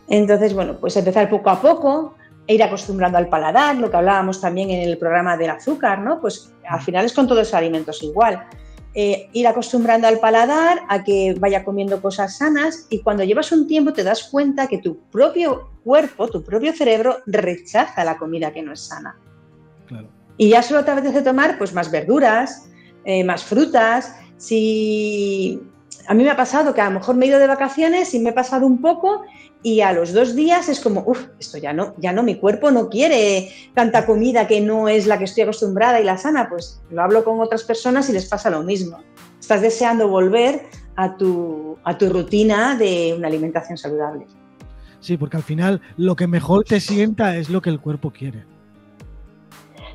Entonces, 0.08 0.54
bueno, 0.54 0.78
pues 0.80 0.96
empezar 0.98 1.30
poco 1.30 1.50
a 1.50 1.62
poco, 1.62 2.16
e 2.46 2.56
ir 2.56 2.64
acostumbrando 2.64 3.18
al 3.18 3.30
paladar, 3.30 3.78
lo 3.78 3.90
que 3.90 3.98
hablábamos 3.98 4.42
también 4.42 4.70
en 4.70 4.90
el 4.90 4.98
programa 4.98 5.38
del 5.38 5.52
azúcar, 5.52 6.00
¿no? 6.00 6.20
Pues 6.20 6.52
al 6.68 6.82
final 6.82 7.06
es 7.06 7.14
con 7.14 7.26
todos 7.26 7.40
los 7.40 7.54
alimentos 7.54 8.04
igual. 8.04 8.44
Eh, 8.96 9.30
ir 9.34 9.48
acostumbrando 9.48 10.08
al 10.08 10.20
paladar 10.20 10.82
a 10.88 11.04
que 11.04 11.36
vaya 11.40 11.64
comiendo 11.64 12.02
cosas 12.02 12.38
sanas 12.38 12.86
y 12.90 13.00
cuando 13.00 13.24
llevas 13.24 13.52
un 13.52 13.66
tiempo 13.66 13.92
te 13.92 14.04
das 14.04 14.26
cuenta 14.26 14.68
que 14.68 14.78
tu 14.78 15.00
propio 15.10 15.72
cuerpo, 15.84 16.28
tu 16.28 16.44
propio 16.44 16.74
cerebro 16.74 17.18
rechaza 17.26 18.04
la 18.04 18.18
comida 18.18 18.52
que 18.52 18.62
no 18.62 18.74
es 18.74 18.82
sana. 18.82 19.18
Y 20.38 20.50
ya 20.50 20.64
solo 20.64 20.84
te 20.84 20.92
apetece 20.92 21.22
tomar 21.22 21.58
pues 21.58 21.74
más 21.74 21.92
verduras, 21.92 22.70
eh, 23.06 23.24
más 23.24 23.44
frutas. 23.44 24.16
Si 24.38 25.62
a 26.08 26.14
mí 26.14 26.24
me 26.24 26.30
ha 26.30 26.36
pasado 26.36 26.74
que 26.74 26.82
a 26.82 26.86
lo 26.86 27.00
mejor 27.00 27.16
me 27.16 27.26
he 27.26 27.30
ido 27.30 27.40
de 27.40 27.48
vacaciones 27.48 28.14
y 28.14 28.20
me 28.20 28.32
he 28.32 28.34
pasado 28.34 28.66
un 28.66 28.82
poco 28.82 29.24
y 29.62 29.80
a 29.80 29.94
los 29.94 30.12
dos 30.12 30.36
días 30.36 30.68
es 30.68 30.82
como, 30.82 31.04
uff, 31.08 31.28
esto 31.40 31.58
ya 31.58 31.72
no, 31.72 31.96
ya 31.98 32.12
no, 32.12 32.22
mi 32.22 32.36
cuerpo 32.36 32.70
no 32.70 32.90
quiere 32.90 33.50
tanta 33.74 34.06
comida 34.06 34.46
que 34.46 34.60
no 34.60 34.90
es 34.90 35.08
la 35.08 35.18
que 35.18 35.24
estoy 35.24 35.44
acostumbrada 35.44 36.02
y 36.02 36.04
la 36.04 36.18
sana. 36.18 36.50
Pues 36.50 36.82
lo 36.92 37.02
hablo 37.02 37.24
con 37.24 37.40
otras 37.40 37.64
personas 37.64 38.10
y 38.10 38.14
les 38.14 38.26
pasa 38.26 38.50
lo 38.50 38.62
mismo. 38.64 39.00
Estás 39.40 39.62
deseando 39.62 40.10
volver 40.10 40.64
a 40.98 41.16
tu, 41.16 41.78
a 41.86 41.98
tu 41.98 42.10
rutina 42.10 42.76
de 42.76 43.16
una 43.18 43.28
alimentación 43.28 43.78
saludable. 43.78 44.28
Sí, 45.00 45.18
porque 45.18 45.38
al 45.38 45.44
final 45.44 45.82
lo 45.96 46.16
que 46.16 46.28
mejor 46.28 46.66
te 46.66 46.80
sienta 46.80 47.38
es 47.38 47.50
lo 47.50 47.62
que 47.62 47.70
el 47.70 47.80
cuerpo 47.80 48.12
quiere. 48.12 48.46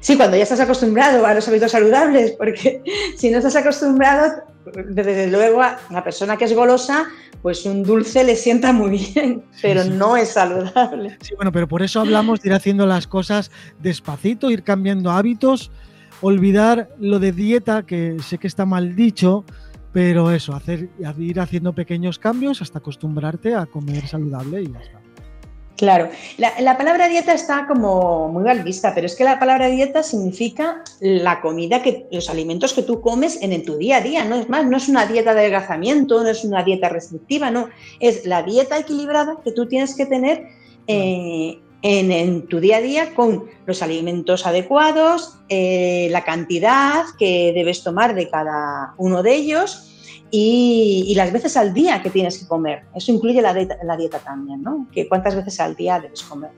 Sí, 0.00 0.16
cuando 0.16 0.36
ya 0.36 0.44
estás 0.44 0.60
acostumbrado 0.60 1.24
a 1.26 1.34
los 1.34 1.46
hábitos 1.48 1.72
saludables, 1.72 2.32
porque 2.32 2.82
si 3.16 3.30
no 3.30 3.38
estás 3.38 3.56
acostumbrado, 3.56 4.42
desde 4.88 5.28
luego 5.28 5.62
a 5.62 5.78
una 5.90 6.04
persona 6.04 6.36
que 6.36 6.44
es 6.44 6.54
golosa, 6.54 7.06
pues 7.42 7.64
un 7.64 7.82
dulce 7.82 8.24
le 8.24 8.36
sienta 8.36 8.72
muy 8.72 8.98
bien, 9.14 9.44
pero 9.62 9.84
no 9.84 10.16
es 10.16 10.30
saludable. 10.30 11.16
Sí, 11.20 11.34
bueno, 11.34 11.52
pero 11.52 11.68
por 11.68 11.82
eso 11.82 12.00
hablamos 12.00 12.40
de 12.40 12.48
ir 12.50 12.54
haciendo 12.54 12.86
las 12.86 13.06
cosas 13.06 13.50
despacito, 13.80 14.50
ir 14.50 14.62
cambiando 14.62 15.10
hábitos, 15.10 15.70
olvidar 16.20 16.90
lo 16.98 17.18
de 17.18 17.32
dieta, 17.32 17.84
que 17.84 18.16
sé 18.22 18.38
que 18.38 18.46
está 18.46 18.66
mal 18.66 18.96
dicho, 18.96 19.44
pero 19.92 20.30
eso, 20.30 20.54
hacer, 20.54 20.90
ir 21.18 21.40
haciendo 21.40 21.72
pequeños 21.72 22.18
cambios 22.18 22.60
hasta 22.62 22.78
acostumbrarte 22.78 23.54
a 23.54 23.66
comer 23.66 24.06
saludable 24.06 24.62
y 24.62 24.72
ya 24.72 24.80
está. 24.80 25.07
Claro, 25.78 26.10
la, 26.38 26.76
palabra 26.76 27.06
dieta 27.06 27.32
está 27.32 27.68
como 27.68 28.28
muy 28.30 28.42
mal 28.42 28.64
vista, 28.64 28.92
pero 28.96 29.06
es 29.06 29.14
que 29.14 29.22
la 29.22 29.38
palabra 29.38 29.68
dieta 29.68 30.02
significa 30.02 30.82
la 30.98 31.40
comida, 31.40 31.82
que 31.82 32.08
los 32.10 32.28
alimentos 32.28 32.72
que 32.72 32.82
tú 32.82 33.00
comes 33.00 33.40
en, 33.40 33.64
tu 33.64 33.76
día 33.76 33.98
a 33.98 34.00
día, 34.00 34.24
no 34.24 34.34
es 34.34 34.48
más, 34.48 34.66
no 34.66 34.76
es 34.76 34.88
una 34.88 35.06
dieta 35.06 35.34
de 35.34 35.40
adelgazamiento, 35.42 36.20
no 36.24 36.28
es 36.28 36.42
una 36.42 36.64
dieta 36.64 36.88
restrictiva, 36.88 37.52
no, 37.52 37.68
es 38.00 38.26
la 38.26 38.42
dieta 38.42 38.76
equilibrada 38.76 39.36
que 39.44 39.52
tú 39.52 39.68
tienes 39.68 39.94
que 39.94 40.06
tener 40.06 40.48
eh, 40.88 41.60
en, 41.82 42.48
tu 42.48 42.58
día 42.58 42.78
a 42.78 42.80
día 42.80 43.14
con 43.14 43.44
los 43.64 43.80
alimentos 43.80 44.46
adecuados, 44.48 45.38
eh, 45.48 46.08
la 46.10 46.24
cantidad 46.24 47.04
que 47.20 47.52
debes 47.54 47.84
tomar 47.84 48.16
de 48.16 48.28
cada 48.28 48.94
uno 48.96 49.22
de 49.22 49.32
ellos 49.32 49.88
y, 50.30 51.14
las 51.16 51.32
veces 51.32 51.56
al 51.56 51.74
día 51.74 52.02
que 52.02 52.10
tienes 52.10 52.38
que 52.38 52.46
comer. 52.46 52.84
Eso 52.94 53.12
incluye 53.12 53.40
la 53.42 53.54
dieta, 53.54 53.76
la 53.84 53.96
dieta 53.96 54.18
también, 54.18 54.62
¿no? 54.62 54.86
Que 54.92 55.08
cuántas 55.08 55.34
veces 55.34 55.58
al 55.60 55.74
día 55.74 56.00
debes 56.00 56.22
comer. 56.22 56.50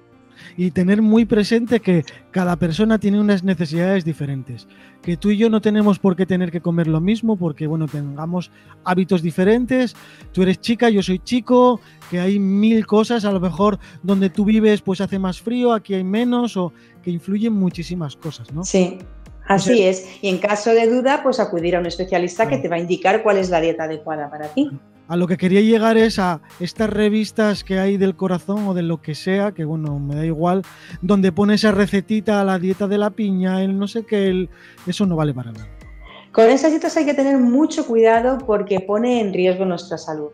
Y 0.56 0.70
tener 0.72 1.00
muy 1.00 1.24
presente 1.24 1.80
que 1.80 2.04
cada 2.30 2.56
persona 2.56 2.98
tiene 2.98 3.20
unas 3.20 3.44
necesidades 3.44 4.04
diferentes. 4.04 4.66
Que 5.00 5.16
tú 5.16 5.30
y 5.30 5.36
yo 5.36 5.48
no 5.48 5.60
tenemos 5.60 5.98
por 5.98 6.16
qué 6.16 6.26
tener 6.26 6.50
que 6.50 6.60
comer 6.60 6.86
lo 6.86 7.00
mismo 7.00 7.36
porque, 7.36 7.66
bueno, 7.66 7.86
tengamos 7.86 8.50
hábitos 8.84 9.22
diferentes. 9.22 9.94
Tú 10.32 10.42
eres 10.42 10.60
chica, 10.60 10.90
yo 10.90 11.02
soy 11.02 11.20
chico, 11.20 11.80
que 12.10 12.20
hay 12.20 12.38
mil 12.38 12.86
cosas. 12.86 13.24
A 13.24 13.32
lo 13.32 13.40
mejor 13.40 13.78
donde 14.02 14.28
tú 14.28 14.44
vives 14.44 14.82
pues 14.82 15.00
hace 15.00 15.18
más 15.18 15.40
frío, 15.40 15.72
aquí 15.72 15.94
hay 15.94 16.04
menos 16.04 16.56
o 16.56 16.72
que 17.02 17.10
influyen 17.10 17.52
muchísimas 17.52 18.16
cosas, 18.16 18.52
¿no? 18.52 18.64
Sí, 18.64 18.98
Así 19.50 19.82
es. 19.82 20.06
Y 20.22 20.28
en 20.28 20.38
caso 20.38 20.72
de 20.72 20.88
duda, 20.88 21.24
pues 21.24 21.40
acudir 21.40 21.74
a 21.74 21.80
un 21.80 21.86
especialista 21.86 22.46
que 22.48 22.58
te 22.58 22.68
va 22.68 22.76
a 22.76 22.78
indicar 22.78 23.24
cuál 23.24 23.36
es 23.36 23.50
la 23.50 23.60
dieta 23.60 23.84
adecuada 23.84 24.30
para 24.30 24.46
ti. 24.46 24.70
A 25.08 25.16
lo 25.16 25.26
que 25.26 25.36
quería 25.36 25.60
llegar 25.60 25.96
es 25.96 26.20
a 26.20 26.40
estas 26.60 26.88
revistas 26.88 27.64
que 27.64 27.80
hay 27.80 27.96
del 27.96 28.14
corazón 28.14 28.68
o 28.68 28.74
de 28.74 28.82
lo 28.82 29.02
que 29.02 29.16
sea, 29.16 29.50
que 29.50 29.64
bueno, 29.64 29.98
me 29.98 30.14
da 30.14 30.24
igual, 30.24 30.62
donde 31.02 31.32
pone 31.32 31.54
esa 31.54 31.72
recetita, 31.72 32.44
la 32.44 32.60
dieta 32.60 32.86
de 32.86 32.98
la 32.98 33.10
piña, 33.10 33.60
el 33.60 33.76
no 33.76 33.88
sé 33.88 34.04
qué, 34.04 34.48
eso 34.86 35.04
no 35.04 35.16
vale 35.16 35.34
para 35.34 35.50
nada. 35.50 35.66
Con 36.30 36.48
esas 36.48 36.70
dietas 36.70 36.96
hay 36.96 37.06
que 37.06 37.14
tener 37.14 37.36
mucho 37.38 37.84
cuidado 37.86 38.38
porque 38.46 38.78
pone 38.78 39.20
en 39.20 39.32
riesgo 39.32 39.64
nuestra 39.64 39.98
salud. 39.98 40.30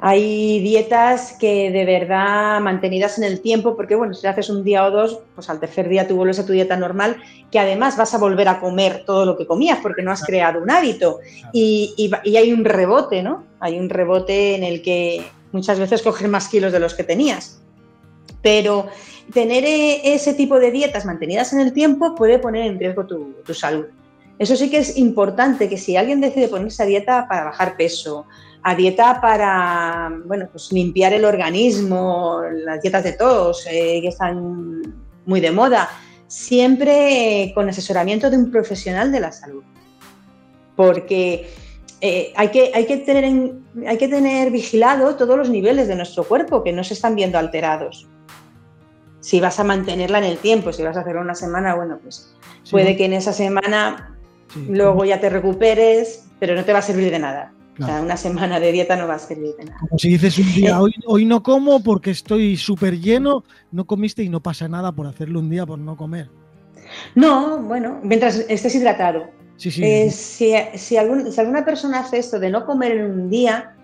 Hay 0.00 0.60
dietas 0.60 1.36
que 1.40 1.72
de 1.72 1.84
verdad 1.84 2.60
mantenidas 2.60 3.18
en 3.18 3.24
el 3.24 3.40
tiempo, 3.40 3.76
porque 3.76 3.96
bueno, 3.96 4.14
si 4.14 4.28
haces 4.28 4.48
un 4.48 4.62
día 4.62 4.84
o 4.84 4.90
dos, 4.92 5.20
pues 5.34 5.50
al 5.50 5.58
tercer 5.58 5.88
día 5.88 6.06
tú 6.06 6.14
vuelves 6.14 6.38
a 6.38 6.46
tu 6.46 6.52
dieta 6.52 6.76
normal, 6.76 7.16
que 7.50 7.58
además 7.58 7.96
vas 7.96 8.14
a 8.14 8.18
volver 8.18 8.48
a 8.48 8.60
comer 8.60 9.02
todo 9.04 9.26
lo 9.26 9.36
que 9.36 9.46
comías 9.46 9.80
porque 9.82 10.02
no 10.02 10.12
has 10.12 10.24
creado 10.24 10.62
un 10.62 10.70
hábito. 10.70 11.18
Y, 11.52 12.12
hay 12.24 12.52
un 12.52 12.64
rebote, 12.64 13.24
¿no? 13.24 13.44
Hay 13.58 13.78
un 13.78 13.88
rebote 13.88 14.54
en 14.54 14.62
el 14.62 14.82
que 14.82 15.24
muchas 15.50 15.80
veces 15.80 16.02
coges 16.02 16.28
más 16.28 16.48
kilos 16.48 16.72
de 16.72 16.78
los 16.78 16.94
que 16.94 17.02
tenías. 17.02 17.60
Pero 18.40 18.86
tener 19.32 19.64
e, 19.64 20.14
ese 20.14 20.32
tipo 20.34 20.60
de 20.60 20.70
dietas 20.70 21.06
mantenidas 21.06 21.52
en 21.52 21.58
el 21.58 21.72
tiempo 21.72 22.14
puede 22.14 22.38
poner 22.38 22.66
en 22.66 22.78
riesgo 22.78 23.04
tu, 23.04 23.34
tu 23.44 23.52
salud. 23.52 23.86
Eso 24.38 24.54
sí 24.54 24.70
que 24.70 24.78
es 24.78 24.96
importante, 24.96 25.68
que 25.68 25.76
si 25.76 25.96
alguien 25.96 26.20
decide 26.20 26.48
ponerse 26.48 26.82
a 26.82 26.86
dieta 26.86 27.26
para 27.28 27.44
bajar 27.44 27.76
peso, 27.76 28.26
a 28.62 28.74
dieta 28.74 29.20
para 29.20 30.12
bueno, 30.24 30.48
pues 30.50 30.70
limpiar 30.72 31.12
el 31.12 31.24
organismo, 31.24 32.42
las 32.64 32.80
dietas 32.80 33.04
de 33.04 33.12
tos 33.12 33.66
eh, 33.66 34.00
que 34.00 34.08
están 34.08 34.94
muy 35.26 35.40
de 35.40 35.50
moda, 35.50 35.88
siempre 36.28 37.50
con 37.54 37.68
asesoramiento 37.68 38.30
de 38.30 38.36
un 38.36 38.50
profesional 38.50 39.10
de 39.10 39.20
la 39.20 39.32
salud. 39.32 39.64
Porque 40.76 41.50
eh, 42.00 42.32
hay, 42.36 42.48
que, 42.48 42.70
hay, 42.72 42.86
que 42.86 42.98
tener 42.98 43.24
hay 43.86 43.98
que 43.98 44.08
tener 44.08 44.52
vigilado 44.52 45.16
todos 45.16 45.36
los 45.36 45.50
niveles 45.50 45.88
de 45.88 45.96
nuestro 45.96 46.22
cuerpo 46.22 46.62
que 46.62 46.72
no 46.72 46.84
se 46.84 46.94
están 46.94 47.16
viendo 47.16 47.38
alterados. 47.38 48.06
Si 49.20 49.40
vas 49.40 49.58
a 49.58 49.64
mantenerla 49.64 50.18
en 50.18 50.24
el 50.24 50.38
tiempo, 50.38 50.72
si 50.72 50.84
vas 50.84 50.96
a 50.96 51.00
hacerlo 51.00 51.22
una 51.22 51.34
semana, 51.34 51.74
bueno, 51.74 51.98
pues 52.00 52.32
puede 52.70 52.96
que 52.96 53.06
en 53.06 53.14
esa 53.14 53.32
semana 53.32 54.17
luego 54.68 55.04
ya 55.04 55.20
te 55.20 55.28
recuperes, 55.30 56.26
pero 56.38 56.54
no 56.54 56.64
te 56.64 56.72
va 56.72 56.78
a 56.80 56.82
servir 56.82 57.10
de 57.10 57.18
nada. 57.18 57.52
O 57.80 57.84
sea, 57.84 58.00
una 58.00 58.16
semana 58.16 58.58
de 58.58 58.72
dieta 58.72 58.96
no 58.96 59.06
va 59.06 59.14
a 59.14 59.18
servir 59.20 59.54
de 59.56 59.66
nada. 59.66 59.78
Como 59.78 59.98
si 59.98 60.08
dices 60.08 60.36
un 60.38 60.52
día, 60.52 60.70
eh, 60.70 60.74
hoy, 60.74 60.94
hoy 61.06 61.24
no 61.24 61.44
como 61.44 61.80
porque 61.80 62.10
estoy 62.10 62.56
súper 62.56 62.98
lleno, 62.98 63.44
no 63.70 63.86
comiste 63.86 64.24
y 64.24 64.28
no 64.28 64.40
pasa 64.40 64.66
nada 64.66 64.90
por 64.90 65.06
hacerlo 65.06 65.38
un 65.38 65.48
día 65.48 65.64
por 65.64 65.78
no 65.78 65.96
comer. 65.96 66.28
No, 67.14 67.62
bueno, 67.62 68.00
mientras 68.02 68.44
estés 68.48 68.74
hidratado. 68.74 69.30
Sí, 69.56 69.70
sí. 69.70 69.84
Eh, 69.84 70.10
si, 70.10 70.54
si, 70.74 70.96
alguna 70.96 71.64
persona 71.64 72.00
hace 72.00 72.18
esto 72.18 72.38
de 72.38 72.50
no 72.50 72.64
comer 72.64 72.92
en 72.92 73.10
un 73.10 73.30
día 73.30 73.76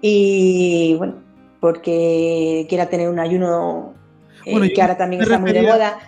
y, 0.00 0.94
bueno, 0.98 1.22
porque 1.60 2.66
quiera 2.68 2.88
tener 2.88 3.08
un 3.08 3.18
ayuno 3.18 3.94
eh, 4.46 4.72
que 4.72 4.82
ahora 4.82 4.96
también 4.96 5.22
está 5.22 5.38
muy 5.38 5.52
de 5.52 5.62
moda. 5.62 5.98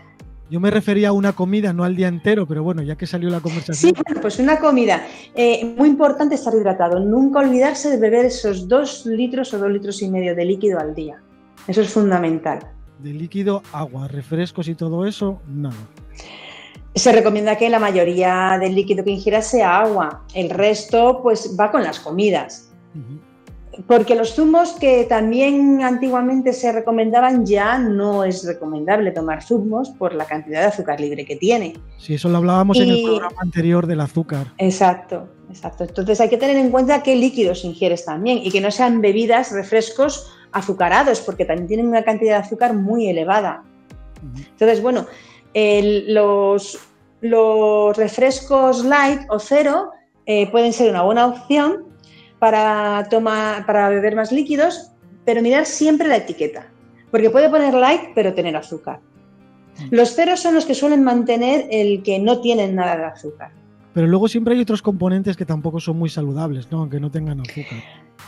Yo 0.53 0.61
me 0.61 0.71
refería 0.71 1.09
a 1.09 1.13
una 1.13 1.33
comida, 1.33 1.73
no 1.73 1.83
al 1.83 1.97
día 1.97 2.09
entero, 2.09 2.47
pero 2.47 2.63
bueno, 2.63 2.83
ya 2.83 2.95
que 2.95 3.07
salió 3.07 3.31
la 3.31 3.41
conversación. 3.41 3.95
Sí, 3.97 4.03
pues 4.21 4.39
una 4.39 4.59
comida. 4.59 5.03
Eh, 5.35 5.65
muy 5.79 5.89
importante 5.89 6.35
estar 6.35 6.55
hidratado. 6.55 7.01
Nunca 7.01 7.39
olvidarse 7.39 7.89
de 7.89 7.97
beber 7.97 8.27
esos 8.27 8.69
dos 8.69 9.07
litros 9.07 9.55
o 9.55 9.59
dos 9.59 9.71
litros 9.71 10.03
y 10.03 10.11
medio 10.11 10.37
de 10.37 10.45
líquido 10.45 10.79
al 10.79 10.95
día. 10.95 11.23
Eso 11.67 11.81
es 11.81 11.89
fundamental. 11.89 12.59
De 12.99 13.15
líquido, 13.15 13.63
agua, 13.73 14.09
refrescos 14.09 14.69
y 14.69 14.75
todo 14.75 15.07
eso, 15.07 15.41
nada. 15.49 15.75
Se 16.95 17.13
recomienda 17.13 17.57
que 17.57 17.71
la 17.71 17.79
mayoría 17.79 18.59
del 18.61 18.75
líquido 18.75 19.05
que 19.05 19.11
ingieras 19.11 19.47
sea 19.47 19.81
agua. 19.81 20.23
El 20.35 20.51
resto, 20.51 21.21
pues 21.23 21.57
va 21.59 21.71
con 21.71 21.83
las 21.83 21.99
comidas. 21.99 22.71
Porque 23.87 24.15
los 24.15 24.35
zumos 24.35 24.73
que 24.73 25.05
también 25.05 25.83
antiguamente 25.83 26.53
se 26.53 26.73
recomendaban 26.73 27.47
ya 27.47 27.79
no 27.79 28.23
es 28.23 28.45
recomendable 28.45 29.13
tomar 29.13 29.43
zumos 29.43 29.89
por 29.91 30.15
la 30.15 30.27
cantidad 30.27 30.61
de 30.61 30.67
azúcar 30.67 31.01
libre 31.01 31.25
que 31.25 31.37
tiene. 31.37 31.75
Sí, 31.97 32.15
eso 32.15 32.29
lo 32.29 32.39
hablábamos 32.39 32.79
en 32.79 32.91
el 32.91 33.03
programa 33.03 33.41
anterior 33.41 33.87
del 33.87 34.01
azúcar. 34.03 34.53
Exacto, 34.59 35.27
exacto. 35.49 35.85
Entonces 35.85 36.21
hay 36.21 36.29
que 36.29 36.37
tener 36.37 36.57
en 36.57 36.71
cuenta 36.71 37.03
qué 37.03 37.17
líquidos 37.17 37.65
ingieres 37.65 38.05
también 38.05 38.39
y 38.39 38.51
que 38.51 38.61
no 38.61 38.71
sean 38.71 39.01
bebidas, 39.01 39.53
refrescos 39.53 40.31
azucarados, 40.53 41.21
porque 41.21 41.47
también 41.47 41.67
tienen 41.67 41.87
una 41.89 42.03
cantidad 42.03 42.39
de 42.39 42.45
azúcar 42.45 42.75
muy 42.75 43.09
elevada. 43.09 43.65
Entonces, 44.51 44.83
bueno, 44.83 45.07
los, 45.55 46.79
los 47.23 47.97
refrescos 47.97 48.85
light 48.85 49.23
o 49.31 49.39
cero 49.39 49.91
eh, 50.27 50.51
pueden 50.51 50.73
ser 50.73 50.91
una 50.91 51.03
buena 51.03 51.27
opción 51.27 51.92
para, 52.43 53.07
tomar, 53.09 53.65
para 53.67 53.89
beber 53.89 54.17
más 54.17 54.33
líquidos, 54.33 54.91
pero 55.25 55.41
mirar 55.43 55.65
siempre 55.65 56.09
la 56.09 56.17
etiqueta, 56.17 56.67
porque 57.13 57.31
puede 57.31 57.49
poner 57.49 57.73
light 57.73 58.01
pero 58.17 58.35
tener 58.35 58.57
azúcar. 58.57 58.99
Mm. 59.79 59.95
Los 59.95 60.17
ceros 60.17 60.41
son 60.41 60.57
los 60.57 60.67
que 60.67 60.75
suelen 60.75 61.05
mantener 61.05 61.69
el 61.71 62.03
que 62.03 62.19
no 62.19 62.41
tienen 62.41 62.75
nada 62.75 62.97
de 62.97 63.05
azúcar. 63.05 63.53
Pero 63.95 64.09
luego 64.09 64.27
siempre 64.27 64.57
hay 64.57 64.61
otros 64.61 64.83
componentes 64.83 65.37
que 65.37 65.47
tampoco 65.47 65.79
son 65.79 65.97
muy 66.01 66.09
saludables, 66.09 66.69
¿no? 66.73 66.81
aunque 66.81 66.99
no 66.99 67.13
tengan 67.13 67.43
azúcar. 67.43 67.79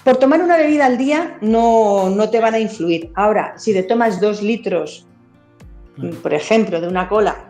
Por 0.05 0.17
tomar 0.19 0.41
una 0.41 0.59
bebida 0.59 0.87
al 0.87 0.97
día 0.97 1.37
no, 1.41 2.09
no 2.09 2.31
te 2.31 2.39
van 2.39 2.55
a 2.55 2.61
influir. 2.61 3.11
Ahora, 3.17 3.55
si 3.57 3.73
te 3.73 3.83
tomas 3.83 4.21
dos 4.21 4.45
litros, 4.45 5.09
por 6.23 6.33
ejemplo, 6.33 6.81
de 6.81 6.87
una 6.87 7.09
cola 7.09 7.47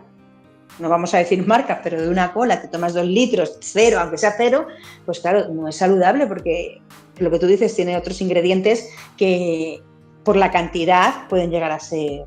no 0.79 0.89
vamos 0.89 1.13
a 1.13 1.19
decir 1.19 1.45
marcas, 1.45 1.79
pero 1.83 2.01
de 2.01 2.09
una 2.09 2.33
cola 2.33 2.61
te 2.61 2.67
tomas 2.67 2.93
dos 2.93 3.05
litros, 3.05 3.57
cero, 3.61 3.99
aunque 3.99 4.17
sea 4.17 4.33
cero, 4.37 4.67
pues 5.05 5.19
claro, 5.19 5.49
no 5.53 5.67
es 5.67 5.75
saludable 5.75 6.27
porque 6.27 6.81
lo 7.19 7.31
que 7.31 7.39
tú 7.39 7.47
dices 7.47 7.75
tiene 7.75 7.97
otros 7.97 8.21
ingredientes 8.21 8.89
que 9.17 9.81
por 10.23 10.35
la 10.35 10.51
cantidad 10.51 11.27
pueden 11.29 11.51
llegar 11.51 11.71
a 11.71 11.79
ser 11.79 12.25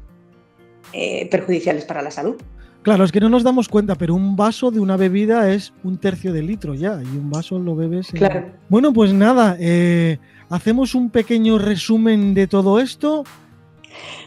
eh, 0.93 1.29
perjudiciales 1.31 1.85
para 1.85 2.01
la 2.03 2.11
salud. 2.11 2.37
Claro, 2.83 3.05
es 3.05 3.13
que 3.13 3.21
no 3.21 3.29
nos 3.29 3.43
damos 3.43 3.69
cuenta, 3.69 3.97
pero 3.97 4.15
un 4.15 4.37
vaso 4.37 4.71
de 4.71 4.81
una 4.81 4.97
bebida 4.97 5.53
es 5.53 5.75
un 5.83 5.99
tercio 5.99 6.33
de 6.33 6.43
litro 6.43 6.75
ya, 6.75 7.01
y 7.03 7.19
un 7.19 7.29
vaso 7.29 7.59
lo 7.59 7.75
bebes. 7.77 8.09
Claro. 8.13 8.47
Bueno, 8.69 8.93
pues 8.93 9.13
nada, 9.13 9.57
eh, 9.59 10.19
hacemos 10.49 10.95
un 10.95 11.11
pequeño 11.11 11.59
resumen 11.59 12.33
de 12.35 12.47
todo 12.47 12.81
esto. 12.81 13.25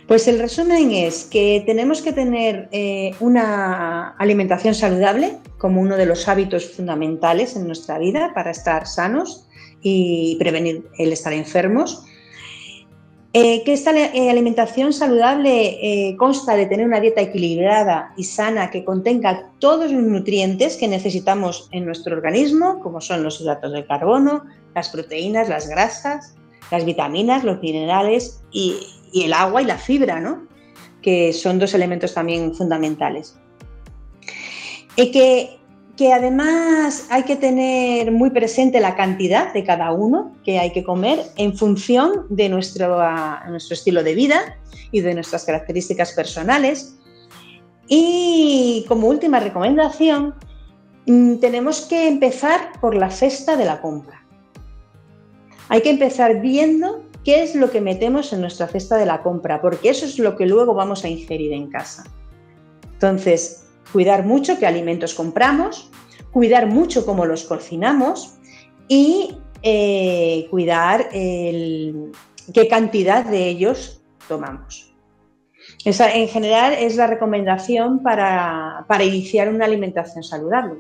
Pues 0.07 0.27
el 0.27 0.39
resumen 0.39 0.91
es 0.91 1.23
que 1.23 1.63
tenemos 1.65 2.01
que 2.01 2.11
tener 2.11 2.67
eh, 2.71 3.13
una 3.19 4.09
alimentación 4.17 4.75
saludable 4.75 5.37
como 5.57 5.79
uno 5.79 5.95
de 5.95 6.05
los 6.05 6.27
hábitos 6.27 6.65
fundamentales 6.65 7.55
en 7.55 7.65
nuestra 7.65 7.97
vida 7.97 8.33
para 8.33 8.51
estar 8.51 8.87
sanos 8.87 9.47
y 9.81 10.35
prevenir 10.37 10.85
el 10.97 11.13
estar 11.13 11.33
enfermos. 11.33 12.03
Eh, 13.33 13.63
que 13.63 13.71
esta 13.71 13.91
eh, 13.91 14.29
alimentación 14.29 14.91
saludable 14.91 16.13
consta 16.17 16.57
de 16.57 16.65
tener 16.65 16.85
una 16.85 16.99
dieta 16.99 17.21
equilibrada 17.21 18.13
y 18.17 18.25
sana 18.25 18.69
que 18.69 18.83
contenga 18.83 19.49
todos 19.59 19.89
los 19.89 20.03
nutrientes 20.03 20.75
que 20.75 20.89
necesitamos 20.89 21.69
en 21.71 21.85
nuestro 21.85 22.17
organismo, 22.17 22.81
como 22.81 22.99
son 22.99 23.23
los 23.23 23.39
hidratos 23.39 23.71
de 23.71 23.85
carbono, 23.85 24.43
las 24.75 24.89
proteínas, 24.89 25.47
las 25.47 25.69
grasas, 25.69 26.35
las 26.71 26.83
vitaminas, 26.83 27.45
los 27.45 27.61
minerales 27.61 28.41
y, 28.51 28.75
y 29.11 29.23
el 29.23 29.33
agua 29.33 29.61
y 29.61 29.65
la 29.65 29.77
fibra, 29.77 30.19
¿no? 30.19 30.51
que 31.01 31.33
son 31.33 31.59
dos 31.59 31.73
elementos 31.73 32.13
también 32.13 32.53
fundamentales. 32.53 33.35
Y 34.95 35.11
que, 35.11 35.59
que, 35.97 36.13
además 36.13 37.07
hay 37.09 37.23
que 37.23 37.35
tener 37.35 38.11
muy 38.11 38.29
presente 38.29 38.79
la 38.79 38.95
cantidad 38.95 39.53
de 39.53 39.63
cada 39.63 39.91
uno 39.91 40.35
que 40.43 40.59
hay 40.59 40.71
que 40.71 40.83
comer 40.83 41.19
en 41.37 41.57
función 41.57 42.27
de 42.29 42.49
nuestro, 42.49 42.99
nuestro 43.49 43.73
estilo 43.73 44.03
de 44.03 44.15
vida 44.15 44.57
y 44.91 45.01
de 45.01 45.13
nuestras 45.13 45.45
características 45.45 46.11
personales. 46.13 46.97
Y 47.87 48.85
como 48.87 49.07
última 49.07 49.39
recomendación, 49.39 50.35
mm, 51.07 51.37
tenemos 51.37 51.81
que 51.81 52.07
empezar 52.07 52.73
por 52.79 52.95
la 52.95 53.09
cesta 53.09 53.55
de 53.55 53.65
la 53.65 53.81
compra. 53.81 54.23
Hay 55.69 55.81
que 55.81 55.89
empezar 55.89 56.41
viendo 56.41 57.01
qué 57.23 57.43
es 57.43 57.55
lo 57.55 57.69
que 57.71 57.81
metemos 57.81 58.33
en 58.33 58.41
nuestra 58.41 58.67
cesta 58.67 58.97
de 58.97 59.05
la 59.05 59.21
compra, 59.21 59.61
porque 59.61 59.89
eso 59.89 60.05
es 60.05 60.17
lo 60.19 60.35
que 60.35 60.45
luego 60.45 60.73
vamos 60.73 61.03
a 61.03 61.09
ingerir 61.09 61.53
en 61.53 61.69
casa. 61.69 62.03
Entonces, 62.93 63.67
cuidar 63.91 64.25
mucho 64.25 64.57
qué 64.59 64.67
alimentos 64.67 65.13
compramos, 65.13 65.89
cuidar 66.31 66.67
mucho 66.67 67.05
cómo 67.05 67.25
los 67.25 67.43
cocinamos 67.43 68.35
y 68.87 69.37
eh, 69.63 70.47
cuidar 70.49 71.09
qué 71.09 72.67
cantidad 72.69 73.25
de 73.25 73.47
ellos 73.47 74.01
tomamos. 74.27 74.93
Esa, 75.85 76.11
en 76.13 76.27
general 76.27 76.73
es 76.73 76.95
la 76.95 77.07
recomendación 77.07 78.01
para 78.01 79.03
iniciar 79.03 79.49
una 79.49 79.65
alimentación 79.65 80.23
saludable. 80.23 80.79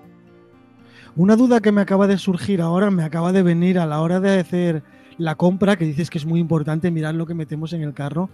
Una 1.15 1.35
duda 1.35 1.59
que 1.59 1.73
me 1.73 1.81
acaba 1.81 2.07
de 2.07 2.17
surgir 2.17 2.61
ahora, 2.61 2.89
me 2.89 3.03
acaba 3.03 3.33
de 3.33 3.43
venir 3.43 3.77
a 3.77 3.85
la 3.85 4.01
hora 4.01 4.21
de 4.21 4.39
hacer 4.39 4.83
la 5.17 5.35
compra, 5.35 5.75
que 5.75 5.85
dices 5.85 6.09
que 6.09 6.17
es 6.17 6.25
muy 6.25 6.39
importante 6.39 6.91
mirar 6.91 7.15
lo 7.15 7.25
que 7.25 7.33
metemos 7.33 7.73
en 7.73 7.83
el 7.83 7.93
carro. 7.93 8.29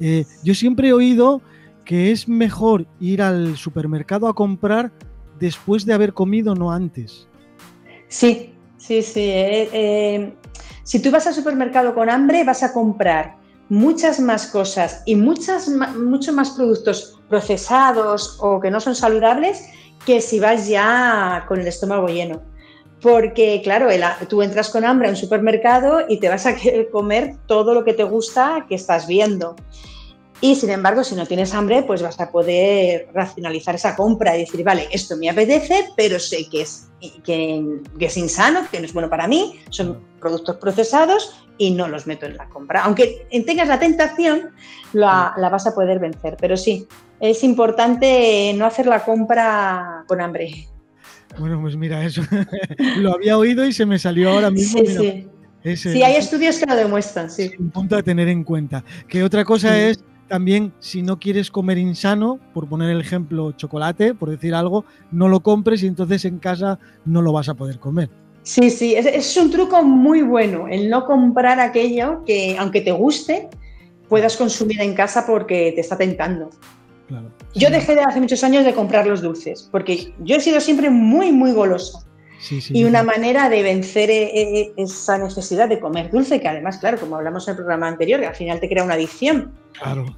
Eh, 0.00 0.24
yo 0.42 0.54
siempre 0.54 0.88
he 0.88 0.92
oído 0.92 1.42
que 1.84 2.10
es 2.10 2.28
mejor 2.28 2.86
ir 3.00 3.22
al 3.22 3.56
supermercado 3.56 4.26
a 4.28 4.34
comprar 4.34 4.92
después 5.38 5.84
de 5.84 5.92
haber 5.92 6.14
comido, 6.14 6.54
no 6.54 6.72
antes. 6.72 7.28
Sí, 8.08 8.54
sí, 8.78 9.02
sí. 9.02 9.20
Eh, 9.20 9.68
eh, 9.72 10.34
si 10.82 11.00
tú 11.00 11.10
vas 11.10 11.26
al 11.26 11.34
supermercado 11.34 11.94
con 11.94 12.08
hambre, 12.08 12.44
vas 12.44 12.62
a 12.62 12.72
comprar 12.72 13.36
muchas 13.68 14.20
más 14.20 14.46
cosas 14.46 15.02
y 15.06 15.16
muchos 15.16 15.68
más 15.68 16.50
productos 16.50 17.18
procesados 17.28 18.38
o 18.40 18.60
que 18.60 18.70
no 18.70 18.80
son 18.80 18.94
saludables 18.94 19.64
que 20.04 20.20
si 20.20 20.38
vas 20.38 20.68
ya 20.68 21.44
con 21.48 21.60
el 21.60 21.66
estómago 21.66 22.08
lleno 22.08 22.42
porque 23.04 23.60
claro, 23.62 23.88
tú 24.30 24.40
entras 24.40 24.70
con 24.70 24.82
hambre 24.82 25.08
a 25.08 25.10
un 25.10 25.16
supermercado 25.16 26.06
y 26.08 26.20
te 26.20 26.30
vas 26.30 26.46
a 26.46 26.56
querer 26.56 26.88
comer 26.88 27.36
todo 27.46 27.74
lo 27.74 27.84
que 27.84 27.92
te 27.92 28.02
gusta 28.02 28.64
que 28.66 28.76
estás 28.76 29.06
viendo. 29.06 29.56
Y 30.40 30.56
sin 30.56 30.70
embargo, 30.70 31.04
si 31.04 31.14
no 31.14 31.26
tienes 31.26 31.52
hambre, 31.52 31.82
pues 31.82 32.02
vas 32.02 32.18
a 32.18 32.30
poder 32.30 33.08
racionalizar 33.12 33.74
esa 33.74 33.94
compra 33.94 34.34
y 34.34 34.40
decir, 34.40 34.64
vale, 34.64 34.88
esto 34.90 35.18
me 35.18 35.28
apetece, 35.28 35.90
pero 35.96 36.18
sé 36.18 36.48
que 36.48 36.62
es, 36.62 36.88
que, 37.22 37.62
es 37.98 38.16
insano, 38.16 38.66
que 38.70 38.80
no 38.80 38.86
es 38.86 38.94
bueno 38.94 39.10
para 39.10 39.28
mí, 39.28 39.60
son 39.68 40.00
productos 40.18 40.56
procesados 40.56 41.36
y 41.58 41.72
no 41.72 41.88
los 41.88 42.06
meto 42.06 42.24
en 42.24 42.38
la 42.38 42.48
compra. 42.48 42.84
Aunque 42.84 43.26
tengas 43.46 43.68
la 43.68 43.78
tentación, 43.78 44.50
la, 44.94 45.34
la 45.36 45.50
vas 45.50 45.66
a 45.66 45.74
poder 45.74 45.98
vencer. 45.98 46.38
Pero 46.40 46.56
sí, 46.56 46.88
es 47.20 47.44
importante 47.44 48.52
no 48.56 48.64
hacer 48.64 48.86
la 48.86 49.04
compra 49.04 50.04
con 50.08 50.22
hambre. 50.22 50.68
Bueno, 51.38 51.60
pues 51.60 51.76
mira, 51.76 52.04
eso 52.04 52.22
lo 52.98 53.14
había 53.14 53.36
oído 53.38 53.66
y 53.66 53.72
se 53.72 53.86
me 53.86 53.98
salió 53.98 54.30
ahora 54.30 54.50
mismo. 54.50 54.80
Sí, 54.84 55.26
sí. 55.64 55.76
sí 55.76 56.02
hay 56.02 56.16
estudios 56.16 56.58
que 56.58 56.66
lo 56.66 56.76
demuestran, 56.76 57.30
sí. 57.30 57.52
Un 57.58 57.70
punto 57.70 57.96
a 57.96 58.02
tener 58.02 58.28
en 58.28 58.44
cuenta. 58.44 58.84
Que 59.08 59.22
otra 59.22 59.44
cosa 59.44 59.78
es 59.78 60.02
también, 60.28 60.72
si 60.78 61.02
no 61.02 61.18
quieres 61.18 61.50
comer 61.50 61.78
insano, 61.78 62.38
por 62.52 62.68
poner 62.68 62.90
el 62.90 63.00
ejemplo 63.00 63.52
chocolate, 63.52 64.14
por 64.14 64.30
decir 64.30 64.54
algo, 64.54 64.84
no 65.10 65.28
lo 65.28 65.40
compres 65.40 65.82
y 65.82 65.86
entonces 65.86 66.24
en 66.24 66.38
casa 66.38 66.78
no 67.04 67.22
lo 67.22 67.32
vas 67.32 67.48
a 67.48 67.54
poder 67.54 67.78
comer. 67.78 68.10
Sí, 68.42 68.70
sí, 68.70 68.94
es, 68.94 69.06
es 69.06 69.36
un 69.36 69.50
truco 69.50 69.82
muy 69.82 70.22
bueno, 70.22 70.68
el 70.68 70.90
no 70.90 71.06
comprar 71.06 71.60
aquello 71.60 72.24
que, 72.26 72.56
aunque 72.58 72.82
te 72.82 72.92
guste, 72.92 73.48
puedas 74.08 74.36
consumir 74.36 74.80
en 74.82 74.94
casa 74.94 75.26
porque 75.26 75.72
te 75.74 75.80
está 75.80 75.96
tentando. 75.96 76.50
Yo 77.54 77.70
dejé 77.70 77.94
de 77.94 78.02
hace 78.02 78.20
muchos 78.20 78.42
años 78.44 78.64
de 78.64 78.74
comprar 78.74 79.06
los 79.06 79.22
dulces, 79.22 79.68
porque 79.70 80.12
yo 80.20 80.36
he 80.36 80.40
sido 80.40 80.60
siempre 80.60 80.90
muy, 80.90 81.32
muy 81.32 81.52
golosa. 81.52 82.00
y 82.50 82.84
una 82.84 83.02
manera 83.02 83.48
de 83.48 83.62
vencer 83.62 84.10
eh, 84.10 84.30
eh, 84.34 84.72
esa 84.76 85.16
necesidad 85.16 85.68
de 85.68 85.80
comer 85.80 86.10
dulce, 86.10 86.40
que 86.40 86.48
además, 86.48 86.78
claro, 86.78 86.98
como 86.98 87.16
hablamos 87.16 87.46
en 87.46 87.52
el 87.52 87.56
programa 87.56 87.88
anterior, 87.88 88.20
que 88.20 88.26
al 88.26 88.34
final 88.34 88.60
te 88.60 88.68
crea 88.68 88.84
una 88.84 88.94
adicción. 88.94 89.52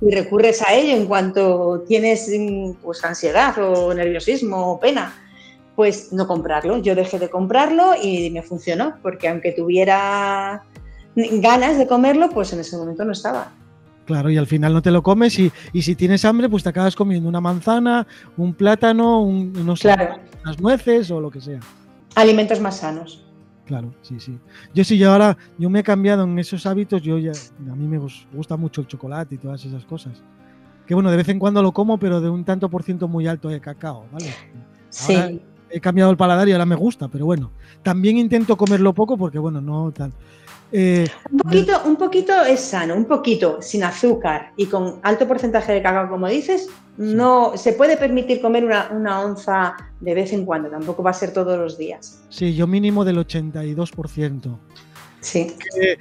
Y 0.00 0.14
recurres 0.14 0.60
a 0.62 0.74
ello 0.74 0.96
en 0.96 1.06
cuanto 1.06 1.84
tienes 1.86 2.28
mm, 2.28 2.74
pues, 2.82 3.04
ansiedad 3.04 3.56
o 3.58 3.94
nerviosismo 3.94 4.72
o 4.72 4.80
pena, 4.80 5.14
pues 5.76 6.12
no 6.12 6.26
comprarlo. 6.26 6.78
Yo 6.78 6.94
dejé 6.94 7.18
de 7.18 7.30
comprarlo 7.30 7.92
y 8.00 8.30
me 8.30 8.42
funcionó, 8.42 8.96
porque 9.02 9.28
aunque 9.28 9.52
tuviera 9.52 10.64
ganas 11.14 11.78
de 11.78 11.86
comerlo, 11.86 12.30
pues 12.30 12.52
en 12.52 12.60
ese 12.60 12.76
momento 12.76 13.04
no 13.04 13.12
estaba. 13.12 13.52
Claro, 14.06 14.30
y 14.30 14.36
al 14.36 14.46
final 14.46 14.72
no 14.72 14.80
te 14.80 14.92
lo 14.92 15.02
comes 15.02 15.36
y, 15.38 15.52
si 15.82 15.96
tienes 15.96 16.24
hambre, 16.24 16.48
pues 16.48 16.62
te 16.62 16.68
acabas 16.68 16.94
comiendo 16.94 17.28
una 17.28 17.40
manzana, 17.40 18.06
un 18.36 18.54
plátano, 18.54 19.20
un, 19.20 19.52
no 19.66 19.74
sé, 19.74 19.94
unas 20.44 20.60
nueces 20.60 21.10
o 21.10 21.20
lo 21.20 21.30
que 21.30 21.40
sea. 21.40 21.58
Alimentos 22.14 22.60
más 22.60 22.78
sanos. 22.78 23.24
Claro, 23.66 23.92
sí, 24.02 24.20
sí. 24.20 24.38
Yo 24.72 24.84
sí, 24.84 24.96
yo 24.96 25.10
ahora, 25.10 25.36
yo 25.58 25.68
me 25.68 25.80
he 25.80 25.82
cambiado 25.82 26.22
en 26.22 26.38
esos 26.38 26.64
hábitos, 26.66 27.02
yo 27.02 27.18
ya, 27.18 27.32
a 27.32 27.74
mí 27.74 27.88
me 27.88 27.98
gusta 27.98 28.56
mucho 28.56 28.80
el 28.80 28.86
chocolate 28.86 29.34
y 29.34 29.38
todas 29.38 29.64
esas 29.64 29.84
cosas. 29.84 30.22
Que 30.86 30.94
bueno, 30.94 31.10
de 31.10 31.16
vez 31.16 31.28
en 31.28 31.40
cuando 31.40 31.60
lo 31.60 31.72
como, 31.72 31.98
pero 31.98 32.20
de 32.20 32.30
un 32.30 32.44
tanto 32.44 32.70
por 32.70 32.84
ciento 32.84 33.08
muy 33.08 33.26
alto 33.26 33.48
de 33.48 33.60
cacao, 33.60 34.06
¿vale? 34.12 34.32
Sí. 34.88 35.40
he 35.68 35.80
cambiado 35.80 36.12
el 36.12 36.16
paladar 36.16 36.48
y 36.48 36.52
ahora 36.52 36.64
me 36.64 36.76
gusta, 36.76 37.08
pero 37.08 37.26
bueno, 37.26 37.50
también 37.82 38.18
intento 38.18 38.56
comerlo 38.56 38.94
poco 38.94 39.18
porque 39.18 39.40
bueno, 39.40 39.60
no 39.60 39.90
tal. 39.90 40.12
Eh, 40.72 41.08
un, 41.30 41.38
poquito, 41.38 41.82
un 41.84 41.96
poquito 41.96 42.42
es 42.42 42.60
sano, 42.60 42.94
un 42.94 43.04
poquito 43.04 43.62
sin 43.62 43.84
azúcar 43.84 44.52
y 44.56 44.66
con 44.66 44.98
alto 45.02 45.26
porcentaje 45.28 45.72
de 45.72 45.82
cacao, 45.82 46.08
como 46.08 46.28
dices, 46.28 46.68
no 46.98 47.56
se 47.56 47.72
puede 47.72 47.96
permitir 47.96 48.40
comer 48.40 48.64
una, 48.64 49.20
onza 49.20 49.76
de 50.00 50.14
vez 50.14 50.32
en 50.32 50.44
cuando, 50.44 50.68
tampoco 50.68 51.02
va 51.02 51.10
a 51.10 51.14
ser 51.14 51.32
todos 51.32 51.58
los 51.58 51.78
días. 51.78 52.22
Sí, 52.30 52.54
yo 52.54 52.66
mínimo 52.66 53.04
del 53.04 53.18
82%. 53.18 54.58
Sí. 55.20 55.54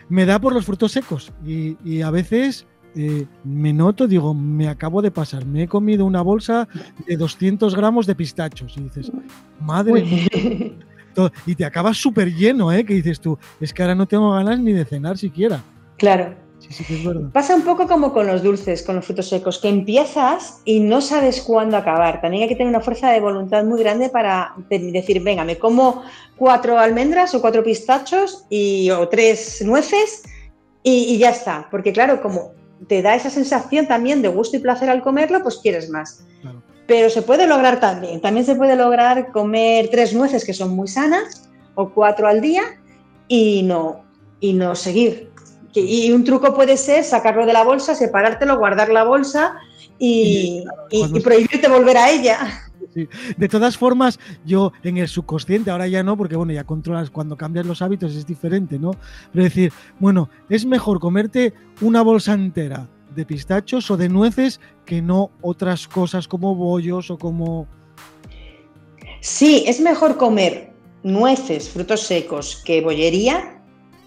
me 0.08 0.26
da 0.26 0.38
por 0.40 0.54
los 0.54 0.66
frutos 0.66 0.92
secos 0.92 1.32
y, 1.44 2.02
a 2.02 2.12
veces 2.12 2.68
eh, 2.96 3.26
me 3.44 3.74
noto, 3.74 4.08
digo, 4.08 4.34
me 4.34 4.68
acabo 4.68 5.02
de 5.02 5.10
pasar, 5.10 5.46
me 5.46 5.64
he 5.64 5.68
comido 5.68 6.06
una 6.06 6.22
bolsa 6.22 6.68
de 7.08 7.18
200 7.18 7.76
gramos 7.76 8.06
de 8.06 8.16
pistachos 8.16 8.78
y 8.78 8.82
dices, 8.82 9.12
madre 9.60 10.04
mía. 10.04 10.28
y 11.46 11.56
te 11.56 11.66
acabas 11.66 11.98
súper 11.98 12.34
lleno, 12.34 12.72
¿eh? 12.72 12.86
Que 12.86 12.94
dices 12.96 13.20
tú, 13.20 13.38
es 13.60 13.74
que 13.74 13.82
ahora 13.82 13.96
no 13.96 14.08
tengo 14.08 14.32
ganas 14.32 14.60
ni 14.60 14.74
de 14.74 14.86
cenar 14.86 15.18
siquiera. 15.18 15.64
Claro. 15.98 16.36
Sí, 16.60 16.84
sí, 16.84 16.96
es 16.96 17.06
verdad. 17.06 17.30
Pasa 17.32 17.56
un 17.56 17.62
poco 17.62 17.88
como 17.88 18.12
con 18.12 18.26
los 18.28 18.42
dulces, 18.42 18.82
con 18.82 18.96
los 18.96 19.06
frutos 19.06 19.30
secos, 19.30 19.60
que 19.60 19.70
empiezas 19.70 20.62
y 20.66 20.80
no 20.80 21.02
sabes 21.02 21.42
cuándo 21.42 21.78
acabar. 21.78 22.22
También 22.22 22.44
hay 22.44 22.50
que 22.50 22.56
tener 22.56 22.70
una 22.70 22.82
fuerza 22.82 23.12
de 23.12 23.20
voluntad 23.20 23.64
muy 23.66 23.80
grande 23.80 24.10
para 24.10 24.56
decir, 24.70 25.22
venga, 25.22 25.44
me 25.44 25.60
como 25.60 26.04
cuatro 26.36 26.80
almendras 26.80 27.36
o 27.36 27.42
cuatro 27.42 27.64
pistachos 27.64 28.46
y, 28.50 28.90
o 28.90 29.08
tres 29.10 29.62
nueces 29.64 30.24
y, 30.82 31.14
y 31.14 31.18
ya 31.18 31.30
está. 31.30 31.68
Porque 31.70 31.94
claro, 31.94 32.22
como 32.22 32.54
te 32.88 33.02
da 33.02 33.16
esa 33.16 33.30
sensación 33.30 33.88
también 33.88 34.22
de 34.22 34.30
gusto 34.30 34.58
y 34.58 34.60
placer 34.60 34.90
al 34.90 35.02
comerlo, 35.02 35.42
pues 35.44 35.58
quieres 35.58 35.90
más. 35.90 36.26
Pero 36.88 37.10
se 37.10 37.22
puede 37.22 37.48
lograr 37.48 37.80
también. 37.80 38.22
También 38.22 38.46
se 38.46 38.56
puede 38.56 38.76
lograr 38.76 39.32
comer 39.32 39.90
tres 39.92 40.14
nueces 40.14 40.46
que 40.46 40.54
son 40.54 40.76
muy 40.76 40.88
sanas 40.88 41.50
o 41.74 41.90
cuatro 41.90 42.28
al 42.28 42.42
día 42.42 42.64
y 43.28 43.64
no, 43.64 44.04
y 44.40 44.54
no 44.54 44.76
seguir. 44.76 45.30
Y 45.74 46.12
un 46.12 46.24
truco 46.24 46.54
puede 46.54 46.78
ser 46.78 47.04
sacarlo 47.04 47.46
de 47.46 47.54
la 47.54 47.64
bolsa, 47.64 47.96
separártelo, 47.96 48.58
guardar 48.58 48.90
la 48.90 49.04
bolsa 49.04 49.56
y, 50.00 50.64
prohibirte 51.24 51.68
volver 51.68 51.98
a 51.98 52.10
ella. 52.10 52.62
De 53.36 53.50
todas 53.50 53.78
formas, 53.78 54.20
yo 54.46 54.72
en 54.84 54.98
el 54.98 55.10
subconsciente, 55.10 55.70
ahora 55.70 55.88
ya 55.88 56.02
no, 56.02 56.16
porque 56.16 56.38
bueno, 56.38 56.54
ya 56.54 56.64
controlas 56.64 57.10
cuando 57.10 57.36
cambias 57.36 57.66
los 57.66 57.82
hábitos 57.82 58.16
es 58.16 58.26
diferente, 58.26 58.80
¿no? 58.80 58.92
Pero 59.34 59.44
decir, 59.44 59.74
bueno, 60.00 60.30
es 60.48 60.66
mejor 60.66 61.02
comerte 61.02 61.54
una 61.82 62.02
bolsa 62.04 62.34
entera 62.34 62.88
de 63.16 63.26
pistachos 63.26 63.90
o 63.90 63.98
de 63.98 64.10
nueces 64.10 64.60
que 64.86 65.02
no 65.02 65.32
otras 65.42 65.88
cosas 65.88 66.28
como 66.28 66.56
bollos 66.56 67.10
o 67.10 67.18
como... 67.18 67.68
Sí, 69.22 69.64
es 69.68 69.80
mejor 69.80 70.18
comer 70.18 70.72
nueces, 71.04 71.70
frutos 71.70 72.02
secos 72.02 72.62
que 72.66 72.82
bollería, 72.82 73.56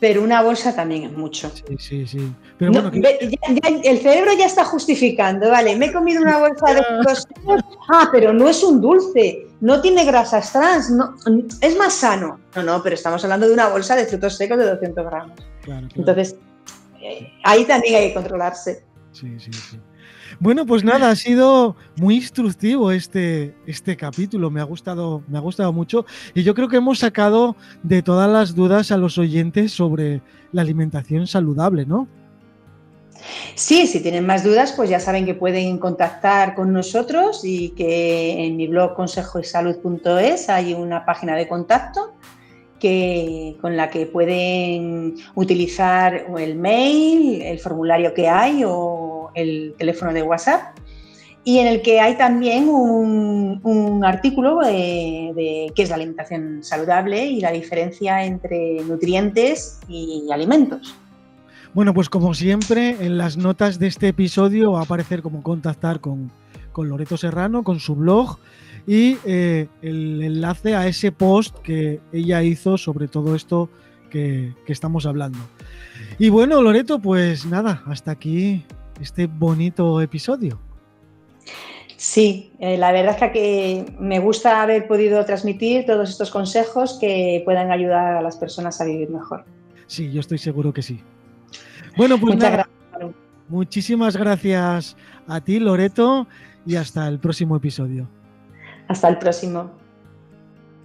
pero 0.01 0.23
una 0.23 0.43
bolsa 0.43 0.75
también 0.75 1.05
es 1.05 1.13
mucho. 1.13 1.51
Sí, 1.51 1.77
sí, 1.79 2.07
sí. 2.07 2.33
Pero 2.59 2.73
bueno, 2.73 2.91
el 2.93 3.99
cerebro 3.99 4.33
ya 4.37 4.47
está 4.47 4.65
justificando, 4.65 5.51
vale, 5.51 5.77
me 5.77 5.87
he 5.87 5.93
comido 5.93 6.23
una 6.23 6.39
bolsa 6.39 6.75
de 6.75 6.83
frutos 6.83 7.27
secos, 7.29 7.65
ah, 7.89 8.09
pero 8.13 8.33
no 8.33 8.49
es 8.49 8.63
un 8.63 8.81
dulce, 8.81 9.47
no 9.61 9.81
tiene 9.81 10.05
grasas 10.05 10.53
trans, 10.53 10.91
no, 10.91 11.15
es 11.61 11.77
más 11.77 11.95
sano. 11.95 12.39
No, 12.55 12.63
no, 12.63 12.83
pero 12.83 12.95
estamos 12.95 13.23
hablando 13.25 13.47
de 13.47 13.55
una 13.55 13.69
bolsa 13.69 13.97
de 13.97 14.07
frutos 14.07 14.37
secos 14.37 14.59
de 14.59 14.71
200 14.71 15.05
gramos. 15.05 15.39
Entonces, 15.95 16.37
eh, 17.01 17.33
ahí 17.45 17.65
también 17.65 17.97
hay 17.97 18.09
que 18.09 18.15
controlarse. 18.15 18.85
Sí, 19.13 19.35
sí, 19.39 19.53
sí. 19.53 19.79
Bueno, 20.39 20.67
pues 20.67 20.85
nada, 20.85 21.11
ha 21.11 21.17
sido 21.17 21.77
muy 21.97 22.17
instructivo 22.17 22.93
este, 22.93 23.55
este 23.67 23.97
capítulo, 23.97 24.51
me 24.51 24.61
ha, 24.61 24.65
gustado, 24.65 25.23
me 25.27 25.39
ha 25.39 25.41
gustado 25.41 25.73
mucho 25.73 26.07
y 26.35 26.43
yo 26.43 26.55
creo 26.55 26.69
que 26.69 26.77
hemos 26.77 27.01
sacado 27.01 27.57
de 27.83 28.03
todas 28.03 28.31
las 28.31 28.55
dudas 28.55 28.93
a 28.93 28.97
los 28.97 29.19
oyentes 29.19 29.73
sobre 29.73 30.23
la 30.53 30.63
alimentación 30.63 31.27
saludable, 31.27 31.87
¿no? 31.87 32.07
Sí, 33.55 33.87
si 33.87 34.01
tienen 34.01 34.27
más 34.27 34.45
dudas, 34.45 34.73
pues 34.73 34.91
ya 34.91 35.01
saben 35.01 35.27
que 35.27 35.35
pueden 35.35 35.79
contactar 35.79 36.55
con 36.55 36.73
nosotros 36.73 37.41
y 37.45 37.71
que 37.71 38.45
en 38.45 38.57
mi 38.57 38.69
blog 38.69 38.95
consejoysalud.es 38.95 40.49
hay 40.49 40.75
una 40.75 41.05
página 41.05 41.35
de 41.35 41.49
contacto 41.49 42.13
que, 42.79 43.57
con 43.61 43.77
la 43.77 43.91
que 43.91 44.07
pueden 44.07 45.17
utilizar 45.35 46.27
el 46.39 46.55
mail, 46.57 47.43
el 47.43 47.59
formulario 47.59 48.15
que 48.15 48.29
hay 48.29 48.63
o 48.65 48.98
el 49.35 49.75
teléfono 49.79 50.13
de 50.13 50.23
WhatsApp 50.23 50.77
y 51.45 51.59
en 51.59 51.67
el 51.67 51.83
que 51.83 52.01
hay 52.01 52.17
también 52.17 52.69
un, 52.69 54.03
artículo 54.05 54.59
de, 54.59 55.73
qué 55.75 55.83
es 55.83 55.89
la 55.89 55.97
alimentación 55.97 56.63
saludable 56.63 57.25
y 57.27 57.41
la 57.41 57.51
diferencia 57.53 58.25
entre 58.25 58.83
nutrientes 58.85 59.81
y 59.89 60.27
alimentos. 60.31 60.95
Bueno, 61.75 61.95
pues 61.95 62.09
como 62.09 62.35
siempre, 62.35 62.97
en 63.01 63.19
las 63.19 63.37
notas 63.37 63.79
de 63.79 63.87
este 63.87 64.09
episodio 64.09 64.73
va 64.73 64.81
a 64.81 64.83
aparecer 64.83 65.23
cómo 65.23 65.43
contactar 65.43 66.01
con, 66.01 66.31
con 66.73 66.89
Loreto 66.89 67.17
Serrano, 67.17 67.63
con 67.63 67.81
su 67.81 67.95
blog 67.95 68.39
y 68.87 69.19
eh, 69.25 69.69
el 69.83 70.23
enlace 70.23 70.75
a 70.75 70.87
ese 70.87 71.13
post 71.13 71.59
que 71.59 72.01
ella 72.13 72.43
hizo 72.43 72.79
sobre 72.79 73.07
todo 73.07 73.35
esto 73.35 73.69
que, 74.11 74.55
estamos 74.67 75.07
hablando. 75.07 75.39
Y 76.19 76.31
bueno, 76.31 76.63
Loreto, 76.63 76.99
pues 76.99 77.45
nada, 77.45 77.83
hasta 77.87 78.11
aquí 78.11 78.65
este 79.01 79.27
bonito 79.27 80.01
episodio. 80.01 80.59
Sí, 81.97 82.53
eh, 82.61 82.79
la 82.79 82.93
verdad 82.93 83.17
es 83.21 83.33
que 83.33 83.97
me 83.99 84.21
gusta 84.21 84.63
haber 84.63 84.87
podido 84.87 85.25
transmitir 85.25 85.85
todos 85.85 86.09
estos 86.09 86.31
consejos 86.31 86.97
que 87.01 87.43
puedan 87.45 87.73
ayudar 87.73 88.17
a 88.17 88.23
las 88.23 88.37
personas 88.37 88.81
a 88.81 88.85
vivir 88.85 89.11
mejor. 89.11 89.45
Sí, 89.89 90.13
yo 90.13 90.21
estoy 90.21 90.39
seguro 90.39 90.73
que 90.73 90.83
sí. 90.83 91.01
Bueno, 91.97 92.19
pues 92.21 92.37
Muchas 92.37 92.53
gracias. 92.53 93.15
muchísimas 93.49 94.17
gracias 94.17 94.97
a 95.27 95.41
ti, 95.41 95.59
Loreto, 95.59 96.29
y 96.65 96.77
hasta 96.77 97.09
el 97.09 97.19
próximo 97.19 97.57
episodio. 97.57 98.09
Hasta 98.87 99.09
el 99.09 99.19
próximo. 99.19 99.71